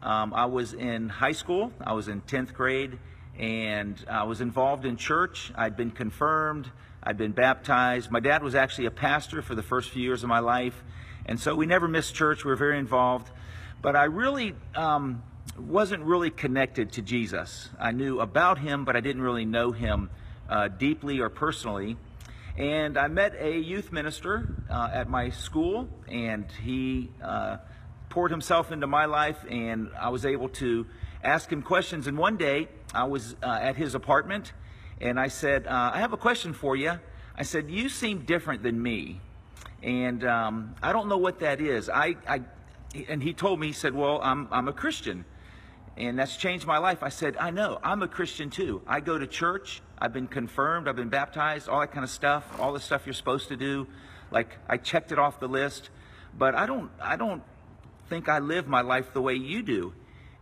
Um, 0.00 0.32
I 0.32 0.46
was 0.46 0.74
in 0.74 1.08
high 1.08 1.32
school, 1.32 1.72
I 1.80 1.92
was 1.92 2.06
in 2.06 2.20
10th 2.22 2.54
grade, 2.54 2.98
and 3.38 4.04
I 4.08 4.24
was 4.24 4.40
involved 4.40 4.84
in 4.84 4.96
church. 4.96 5.52
I'd 5.54 5.76
been 5.76 5.90
confirmed, 5.90 6.70
I'd 7.02 7.16
been 7.16 7.32
baptized. 7.32 8.10
My 8.10 8.20
dad 8.20 8.42
was 8.42 8.54
actually 8.54 8.86
a 8.86 8.90
pastor 8.90 9.42
for 9.42 9.54
the 9.54 9.62
first 9.62 9.90
few 9.90 10.02
years 10.02 10.22
of 10.22 10.28
my 10.28 10.40
life, 10.40 10.82
and 11.26 11.38
so 11.38 11.54
we 11.54 11.66
never 11.66 11.88
missed 11.88 12.14
church. 12.14 12.44
We 12.44 12.50
were 12.50 12.56
very 12.56 12.78
involved. 12.78 13.30
But 13.80 13.94
I 13.94 14.04
really 14.04 14.54
um, 14.74 15.22
wasn't 15.56 16.02
really 16.02 16.30
connected 16.30 16.92
to 16.92 17.02
Jesus. 17.02 17.68
I 17.78 17.92
knew 17.92 18.20
about 18.20 18.58
him, 18.58 18.84
but 18.84 18.96
I 18.96 19.00
didn't 19.00 19.22
really 19.22 19.44
know 19.44 19.70
him 19.70 20.10
uh, 20.48 20.66
deeply 20.68 21.20
or 21.20 21.28
personally. 21.28 21.96
And 22.56 22.98
I 22.98 23.06
met 23.06 23.36
a 23.38 23.56
youth 23.56 23.92
minister 23.92 24.48
uh, 24.68 24.90
at 24.92 25.08
my 25.08 25.30
school, 25.30 25.88
and 26.08 26.44
he 26.60 27.08
uh, 27.22 27.58
poured 28.08 28.32
himself 28.32 28.72
into 28.72 28.88
my 28.88 29.04
life, 29.04 29.38
and 29.48 29.90
I 29.96 30.08
was 30.08 30.26
able 30.26 30.48
to 30.50 30.86
ask 31.22 31.52
him 31.52 31.62
questions. 31.62 32.08
And 32.08 32.18
one 32.18 32.36
day, 32.36 32.66
I 32.94 33.04
was 33.04 33.36
uh, 33.42 33.58
at 33.60 33.76
his 33.76 33.94
apartment, 33.94 34.52
and 35.00 35.18
I 35.18 35.28
said, 35.28 35.66
uh, 35.66 35.90
I 35.94 35.98
have 35.98 36.12
a 36.12 36.16
question 36.16 36.52
for 36.52 36.76
you. 36.76 36.98
I 37.36 37.42
said, 37.42 37.70
You 37.70 37.88
seem 37.88 38.24
different 38.24 38.62
than 38.62 38.82
me, 38.82 39.20
and 39.82 40.24
um, 40.24 40.74
I 40.82 40.92
don't 40.92 41.08
know 41.08 41.18
what 41.18 41.40
that 41.40 41.60
is. 41.60 41.88
I, 41.88 42.16
I, 42.26 42.42
and 43.08 43.22
he 43.22 43.32
told 43.32 43.60
me, 43.60 43.68
he 43.68 43.72
said, 43.72 43.94
Well, 43.94 44.20
I'm, 44.22 44.48
I'm 44.50 44.68
a 44.68 44.72
Christian 44.72 45.24
and 45.98 46.16
that's 46.16 46.36
changed 46.36 46.64
my 46.64 46.78
life. 46.78 47.02
I 47.02 47.08
said, 47.08 47.36
I 47.38 47.50
know, 47.50 47.80
I'm 47.82 48.02
a 48.02 48.08
Christian 48.08 48.50
too. 48.50 48.80
I 48.86 49.00
go 49.00 49.18
to 49.18 49.26
church, 49.26 49.82
I've 49.98 50.12
been 50.12 50.28
confirmed, 50.28 50.86
I've 50.88 50.96
been 50.96 51.08
baptized, 51.08 51.68
all 51.68 51.80
that 51.80 51.90
kind 51.90 52.04
of 52.04 52.10
stuff, 52.10 52.44
all 52.60 52.72
the 52.72 52.80
stuff 52.80 53.02
you're 53.04 53.14
supposed 53.14 53.48
to 53.48 53.56
do. 53.56 53.86
Like 54.30 54.58
I 54.68 54.76
checked 54.76 55.10
it 55.10 55.18
off 55.18 55.40
the 55.40 55.48
list, 55.48 55.90
but 56.36 56.54
I 56.54 56.66
don't 56.66 56.90
I 57.02 57.16
don't 57.16 57.42
think 58.08 58.28
I 58.28 58.38
live 58.38 58.68
my 58.68 58.80
life 58.80 59.12
the 59.12 59.20
way 59.20 59.34
you 59.34 59.62
do. 59.62 59.92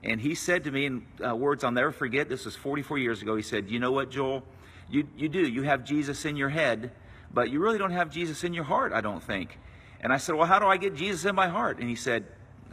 And 0.02 0.20
he 0.20 0.34
said 0.34 0.64
to 0.64 0.70
me 0.70 0.86
in 0.86 1.06
uh, 1.24 1.34
words 1.34 1.64
I'll 1.64 1.70
never 1.70 1.92
forget, 1.92 2.28
this 2.28 2.44
was 2.44 2.54
44 2.54 2.98
years 2.98 3.22
ago, 3.22 3.36
he 3.36 3.42
said, 3.42 3.70
You 3.70 3.78
know 3.78 3.92
what, 3.92 4.10
Joel? 4.10 4.42
You, 4.88 5.08
you 5.16 5.28
do. 5.28 5.40
You 5.40 5.62
have 5.62 5.84
Jesus 5.84 6.24
in 6.24 6.36
your 6.36 6.48
head, 6.48 6.92
but 7.32 7.50
you 7.50 7.58
really 7.58 7.78
don't 7.78 7.90
have 7.90 8.10
Jesus 8.10 8.44
in 8.44 8.54
your 8.54 8.64
heart, 8.64 8.92
I 8.92 9.00
don't 9.00 9.22
think. 9.22 9.58
And 10.00 10.12
I 10.12 10.18
said, 10.18 10.34
Well, 10.34 10.46
how 10.46 10.58
do 10.58 10.66
I 10.66 10.76
get 10.76 10.94
Jesus 10.94 11.24
in 11.24 11.34
my 11.34 11.48
heart? 11.48 11.78
And 11.78 11.88
he 11.88 11.96
said, 11.96 12.26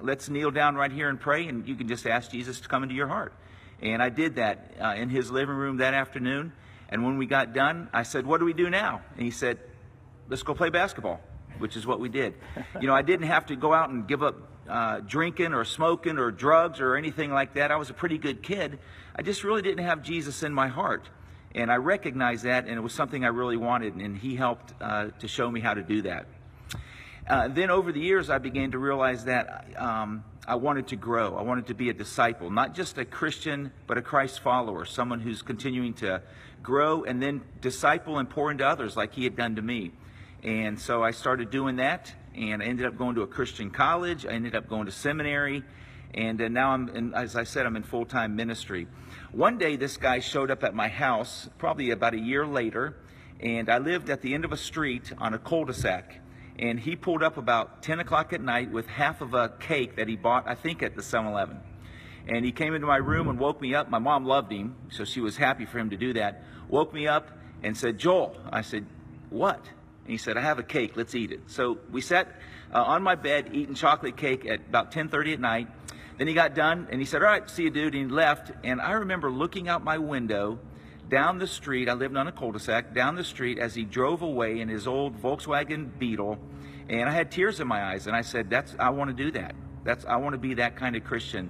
let's 0.04 0.30
kneel 0.30 0.52
down 0.52 0.76
right 0.76 0.92
here 0.92 1.10
and 1.10 1.20
pray, 1.20 1.48
and 1.48 1.68
you 1.68 1.76
can 1.76 1.88
just 1.88 2.06
ask 2.06 2.30
Jesus 2.30 2.60
to 2.62 2.68
come 2.68 2.84
into 2.84 2.94
your 2.94 3.08
heart. 3.08 3.34
And 3.82 4.04
I 4.04 4.10
did 4.10 4.36
that 4.36 4.76
uh, 4.80 4.94
in 4.96 5.10
his 5.10 5.32
living 5.32 5.56
room 5.56 5.78
that 5.78 5.94
afternoon. 5.94 6.54
And 6.90 7.04
when 7.04 7.18
we 7.18 7.26
got 7.26 7.54
done, 7.54 7.90
I 7.94 8.04
said, 8.04 8.26
What 8.26 8.40
do 8.40 8.46
we 8.46 8.54
do 8.54 8.70
now? 8.70 9.02
And 9.16 9.24
he 9.24 9.32
said, 9.32 9.60
Let's 10.30 10.44
go 10.44 10.54
play 10.54 10.70
basketball, 10.70 11.22
which 11.58 11.76
is 11.76 11.88
what 11.88 12.00
we 12.00 12.10
did. 12.10 12.36
you 12.80 12.88
know, 12.88 12.94
I 12.94 13.02
didn't 13.02 13.28
have 13.28 13.48
to 13.48 13.56
go 13.56 13.74
out 13.74 13.90
and 13.90 14.08
give 14.08 14.22
up 14.22 14.36
uh, 14.70 14.99
drinking 14.99 15.53
or 15.53 15.66
smoking 15.66 16.18
or 16.18 16.32
drugs 16.32 16.80
or 16.80 16.95
anything 16.95 17.32
like 17.32 17.53
that. 17.55 17.72
I 17.72 17.76
was 17.76 17.89
a 17.89 17.93
pretty 17.93 18.18
good 18.18 18.41
kid. 18.41 18.80
I 19.16 19.22
just 19.22 19.43
really 19.43 19.61
didn't 19.61 19.84
have 19.86 20.01
Jesus 20.01 20.43
in 20.43 20.53
my 20.53 20.68
heart. 20.68 21.09
And 21.55 21.72
I 21.72 21.76
recognized 21.76 22.45
that, 22.45 22.66
and 22.68 22.76
it 22.76 22.82
was 22.82 22.93
something 22.93 23.24
I 23.24 23.28
really 23.28 23.57
wanted, 23.57 23.93
and 23.95 24.18
he 24.18 24.36
helped 24.36 24.74
uh, 24.82 25.09
to 25.20 25.28
show 25.28 25.51
me 25.51 25.59
how 25.59 25.76
to 25.76 25.84
do 25.84 26.01
that. 26.03 26.26
Uh, 27.28 27.47
then 27.47 27.70
over 27.70 27.91
the 27.91 27.99
years, 27.99 28.30
I 28.30 28.39
began 28.39 28.72
to 28.72 28.80
realize 28.80 29.26
that 29.26 29.66
um, 29.78 30.24
I 30.47 30.55
wanted 30.55 30.88
to 30.88 30.95
grow. 30.95 31.38
I 31.38 31.43
wanted 31.43 31.68
to 31.68 31.74
be 31.74 31.89
a 31.89 31.93
disciple, 31.93 32.49
not 32.49 32.74
just 32.74 32.97
a 32.97 33.05
Christian, 33.05 33.72
but 33.88 33.97
a 33.97 34.01
Christ 34.01 34.41
follower, 34.41 34.84
someone 34.84 35.22
who's 35.22 35.41
continuing 35.41 35.93
to 35.95 36.22
grow 36.61 37.03
and 37.03 37.22
then 37.22 37.41
disciple 37.61 38.18
and 38.18 38.30
pour 38.30 38.51
into 38.51 38.68
others 38.68 38.97
like 38.97 39.14
he 39.14 39.24
had 39.24 39.36
done 39.36 39.55
to 39.55 39.61
me. 39.61 39.91
And 40.43 40.80
so 40.80 41.03
I 41.03 41.11
started 41.11 41.49
doing 41.49 41.78
that, 41.78 42.14
and 42.36 42.62
I 42.62 42.66
ended 42.66 42.86
up 42.86 42.98
going 42.98 43.16
to 43.16 43.22
a 43.22 43.28
Christian 43.28 43.70
college. 43.70 44.26
I 44.26 44.32
ended 44.32 44.56
up 44.56 44.68
going 44.68 44.86
to 44.86 44.92
seminary, 44.92 45.64
and 46.14 46.42
uh, 46.42 46.48
now 46.48 46.72
I'm, 46.72 46.90
in, 46.90 47.14
as 47.14 47.36
I 47.36 47.44
said, 47.44 47.66
I'm 47.66 47.76
in 47.76 47.84
full 47.84 48.06
time 48.06 48.36
ministry. 48.36 48.88
One 49.32 49.58
day, 49.58 49.76
this 49.76 49.98
guy 49.98 50.20
showed 50.20 50.52
up 50.52 50.64
at 50.64 50.74
my 50.74 50.88
house, 50.88 51.50
probably 51.58 51.92
about 51.92 52.14
a 52.14 52.20
year 52.20 52.46
later, 52.46 52.96
and 53.40 53.70
I 53.70 53.78
lived 53.78 54.10
at 54.10 54.22
the 54.22 54.34
end 54.34 54.46
of 54.46 54.52
a 54.52 54.58
street 54.58 55.12
on 55.18 55.34
a 55.34 55.40
cul 55.40 55.66
de 55.66 55.74
sac 55.74 56.20
and 56.60 56.80
he 56.80 56.96
pulled 56.96 57.24
up 57.24 57.38
about 57.38 57.82
10 57.82 58.00
o'clock 58.00 58.34
at 58.34 58.42
night 58.42 58.72
with 58.72 58.88
half 58.88 59.22
of 59.22 59.34
a 59.34 59.50
cake 59.60 59.96
that 59.96 60.08
he 60.08 60.16
bought, 60.16 60.48
I 60.48 60.56
think, 60.56 60.84
at 60.84 60.96
the 60.96 61.02
7 61.02 61.32
Eleven. 61.32 61.60
And 62.28 62.46
he 62.46 62.52
came 62.52 62.74
into 62.74 62.88
my 62.88 62.98
room 62.98 63.28
and 63.28 63.40
woke 63.40 63.60
me 63.60 63.76
up. 63.76 63.90
My 63.90 64.00
mom 64.00 64.26
loved 64.26 64.52
him, 64.52 64.76
so 64.90 65.04
she 65.04 65.20
was 65.20 65.36
happy 65.36 65.66
for 65.66 65.80
him 65.80 65.90
to 65.90 65.98
do 65.98 66.14
that. 66.14 66.44
Woke 66.70 66.94
me 66.94 67.08
up 67.08 67.32
and 67.64 67.76
said, 67.76 67.98
Joel. 67.98 68.38
I 68.50 68.62
said, 68.62 68.86
What? 69.30 69.66
And 70.04 70.12
he 70.12 70.18
said, 70.18 70.38
I 70.38 70.41
have 70.41 70.60
a 70.60 70.64
cake. 70.64 70.95
Let's 70.95 71.16
eat 71.16 71.32
it. 71.32 71.41
So 71.47 71.78
we 71.91 72.01
sat 72.01 72.28
uh, 72.74 72.82
on 72.82 73.04
my 73.04 73.16
bed 73.16 73.49
eating 73.54 73.76
chocolate 73.76 74.18
cake 74.18 74.45
at 74.45 74.60
about 74.60 74.91
10:30 74.91 75.34
at 75.34 75.39
night. 75.39 75.68
Then 76.18 76.28
he 76.28 76.34
got 76.34 76.54
done 76.54 76.88
and 76.91 76.99
he 76.99 77.06
said, 77.06 77.22
All 77.22 77.28
right, 77.28 77.49
see 77.49 77.64
you, 77.64 77.70
dude. 77.70 77.95
And 77.95 78.10
he 78.10 78.16
left. 78.16 78.51
And 78.64 78.82
I 78.82 78.91
remember 78.93 79.32
looking 79.32 79.68
out 79.68 79.84
my 79.84 79.97
window 79.97 80.60
down 81.10 81.38
the 81.38 81.47
street. 81.47 81.89
I 81.89 81.93
lived 81.93 82.16
on 82.18 82.28
a 82.28 82.32
cul-de-sac. 82.32 82.93
Down 82.93 83.16
the 83.16 83.24
street 83.24 83.60
as 83.60 83.76
he 83.76 83.84
drove 83.84 84.22
away 84.22 84.60
in 84.60 84.70
his 84.70 84.88
old 84.88 85.22
Volkswagen 85.22 85.97
Beetle, 85.97 86.38
and 86.89 87.10
I 87.10 87.14
had 87.14 87.32
tears 87.32 87.60
in 87.60 87.68
my 87.68 87.84
eyes. 87.84 88.08
And 88.08 88.16
I 88.16 88.22
said, 88.22 88.49
"That's 88.49 88.76
I 88.80 88.89
want 88.89 89.16
to 89.16 89.24
do 89.24 89.32
that. 89.32 89.56
That's 89.84 90.06
I 90.06 90.18
want 90.18 90.34
to 90.34 90.39
be 90.39 90.56
that 90.56 90.76
kind 90.76 90.95
of 90.95 91.04
Christian 91.04 91.49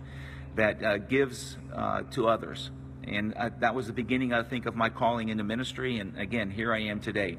that 0.55 0.83
uh, 0.83 0.97
gives 0.97 1.57
uh, 1.73 2.03
to 2.11 2.27
others." 2.27 2.71
And 3.05 3.33
uh, 3.33 3.49
that 3.59 3.75
was 3.75 3.87
the 3.87 3.93
beginning, 3.93 4.33
I 4.33 4.43
think, 4.43 4.65
of 4.65 4.75
my 4.75 4.89
calling 4.89 5.29
into 5.29 5.43
ministry. 5.43 5.99
And 5.99 6.17
again, 6.17 6.49
here 6.49 6.73
I 6.73 6.83
am 6.83 7.01
today. 7.01 7.37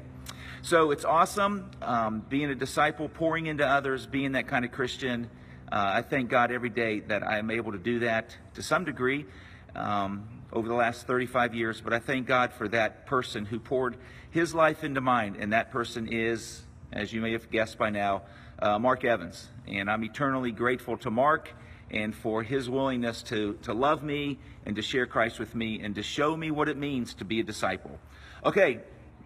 So 0.65 0.89
it's 0.89 1.05
awesome 1.05 1.69
um, 1.83 2.25
being 2.27 2.49
a 2.49 2.55
disciple, 2.55 3.07
pouring 3.07 3.45
into 3.45 3.63
others, 3.63 4.07
being 4.07 4.31
that 4.31 4.47
kind 4.47 4.65
of 4.65 4.71
Christian. 4.71 5.29
Uh, 5.71 5.91
I 5.97 6.01
thank 6.01 6.31
God 6.31 6.51
every 6.51 6.71
day 6.71 7.01
that 7.01 7.21
I 7.21 7.37
am 7.37 7.51
able 7.51 7.73
to 7.73 7.77
do 7.77 7.99
that 7.99 8.35
to 8.55 8.63
some 8.63 8.83
degree. 8.83 9.27
Um, 9.75 10.27
over 10.51 10.67
the 10.67 10.73
last 10.73 11.05
35 11.05 11.53
years, 11.53 11.81
but 11.81 11.93
I 11.93 11.99
thank 11.99 12.25
God 12.25 12.51
for 12.51 12.67
that 12.69 13.05
person 13.05 13.45
who 13.45 13.59
poured 13.59 13.97
his 14.31 14.55
life 14.55 14.83
into 14.83 15.01
mine, 15.01 15.37
and 15.39 15.53
that 15.53 15.69
person 15.69 16.07
is, 16.11 16.63
as 16.91 17.13
you 17.13 17.21
may 17.21 17.33
have 17.33 17.51
guessed 17.51 17.77
by 17.77 17.91
now, 17.91 18.23
uh, 18.57 18.79
Mark 18.79 19.03
Evans. 19.03 19.47
And 19.67 19.87
I'm 19.87 20.03
eternally 20.03 20.51
grateful 20.51 20.97
to 20.97 21.11
Mark 21.11 21.53
and 21.91 22.15
for 22.15 22.41
his 22.41 22.67
willingness 22.71 23.21
to, 23.23 23.53
to 23.61 23.73
love 23.75 24.01
me 24.01 24.39
and 24.65 24.75
to 24.77 24.81
share 24.81 25.05
Christ 25.05 25.37
with 25.37 25.53
me 25.53 25.79
and 25.83 25.93
to 25.93 26.01
show 26.01 26.35
me 26.35 26.49
what 26.49 26.69
it 26.69 26.77
means 26.77 27.13
to 27.15 27.25
be 27.25 27.39
a 27.39 27.43
disciple. 27.43 27.99
Okay, 28.43 28.79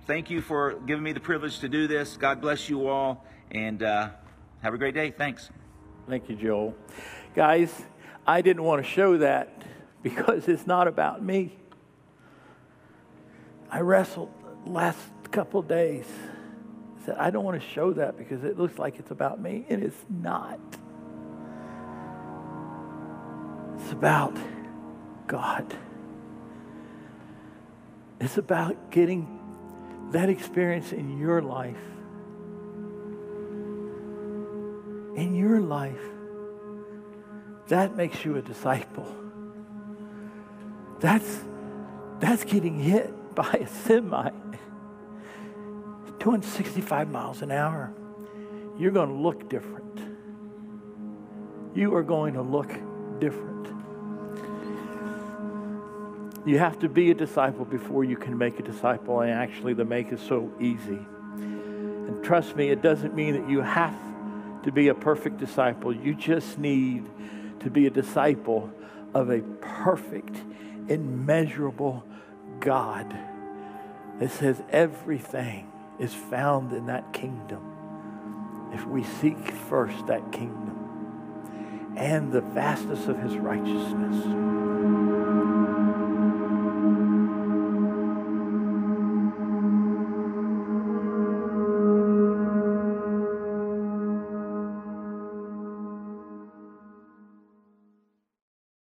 thank 0.09 0.31
you 0.31 0.41
for 0.41 0.73
giving 0.87 1.03
me 1.03 1.11
the 1.11 1.19
privilege 1.19 1.59
to 1.59 1.69
do 1.69 1.85
this. 1.85 2.17
God 2.17 2.41
bless 2.41 2.67
you 2.67 2.87
all, 2.87 3.23
and 3.51 3.83
uh, 3.83 4.09
have 4.63 4.73
a 4.73 4.77
great 4.79 4.95
day. 4.95 5.11
Thanks. 5.11 5.51
Thank 6.07 6.27
you, 6.29 6.35
Joel. 6.35 6.73
Guys, 7.35 7.71
I 8.25 8.41
didn't 8.41 8.63
want 8.63 8.83
to 8.83 8.89
show 8.89 9.17
that 9.17 9.61
because 10.01 10.47
it's 10.47 10.65
not 10.65 10.87
about 10.87 11.23
me. 11.23 11.55
I 13.69 13.81
wrestled 13.81 14.31
last 14.65 14.97
couple 15.29 15.61
days. 15.61 16.07
I 16.99 17.05
said, 17.05 17.15
I 17.19 17.29
don't 17.29 17.43
want 17.43 17.61
to 17.61 17.67
show 17.67 17.93
that 17.93 18.17
because 18.17 18.43
it 18.43 18.57
looks 18.57 18.79
like 18.79 18.97
it's 18.97 19.11
about 19.11 19.39
me, 19.39 19.67
and 19.69 19.83
it's 19.83 20.05
not. 20.09 20.59
It's 23.77 23.91
about 23.91 24.35
God. 25.27 25.71
It's 28.19 28.39
about 28.39 28.89
getting 28.89 29.38
that 30.11 30.29
experience 30.29 30.91
in 30.91 31.17
your 31.17 31.41
life. 31.41 31.77
In 35.15 35.35
your 35.35 35.59
life. 35.61 36.01
That 37.67 37.95
makes 37.95 38.25
you 38.25 38.37
a 38.37 38.41
disciple. 38.41 39.15
That's, 40.99 41.43
that's 42.19 42.43
getting 42.43 42.79
hit 42.79 43.13
by 43.35 43.51
a 43.51 43.67
semi. 43.67 44.31
265 46.19 47.09
miles 47.09 47.41
an 47.41 47.51
hour. 47.51 47.93
You're 48.77 48.91
going 48.91 49.09
to 49.09 49.15
look 49.15 49.49
different. 49.49 49.99
You 51.75 51.95
are 51.95 52.03
going 52.03 52.33
to 52.33 52.41
look 52.41 52.71
different. 53.19 53.58
You 56.49 56.57
have 56.57 56.79
to 56.79 56.89
be 56.89 57.11
a 57.11 57.13
disciple 57.13 57.63
before 57.63 58.03
you 58.03 58.17
can 58.17 58.35
make 58.35 58.57
a 58.59 58.63
disciple, 58.63 59.21
and 59.21 59.29
actually, 59.29 59.75
the 59.75 59.85
make 59.85 60.11
is 60.11 60.19
so 60.19 60.51
easy. 60.59 60.97
And 61.35 62.23
trust 62.23 62.55
me, 62.55 62.71
it 62.71 62.81
doesn't 62.81 63.13
mean 63.13 63.39
that 63.39 63.47
you 63.47 63.61
have 63.61 63.93
to 64.63 64.71
be 64.71 64.87
a 64.87 64.95
perfect 64.95 65.37
disciple. 65.37 65.95
You 65.95 66.15
just 66.15 66.57
need 66.57 67.07
to 67.59 67.69
be 67.69 67.85
a 67.85 67.91
disciple 67.91 68.71
of 69.13 69.29
a 69.29 69.41
perfect 69.61 70.37
immeasurable 70.87 72.03
God 72.59 73.15
that 74.17 74.31
says 74.31 74.59
everything 74.71 75.71
is 75.99 76.15
found 76.15 76.73
in 76.73 76.87
that 76.87 77.13
kingdom 77.13 77.61
if 78.73 78.87
we 78.87 79.03
seek 79.03 79.37
first 79.51 80.07
that 80.07 80.31
kingdom 80.31 81.93
and 81.95 82.31
the 82.31 82.41
vastness 82.41 83.05
of 83.05 83.19
his 83.19 83.37
righteousness. 83.37 84.58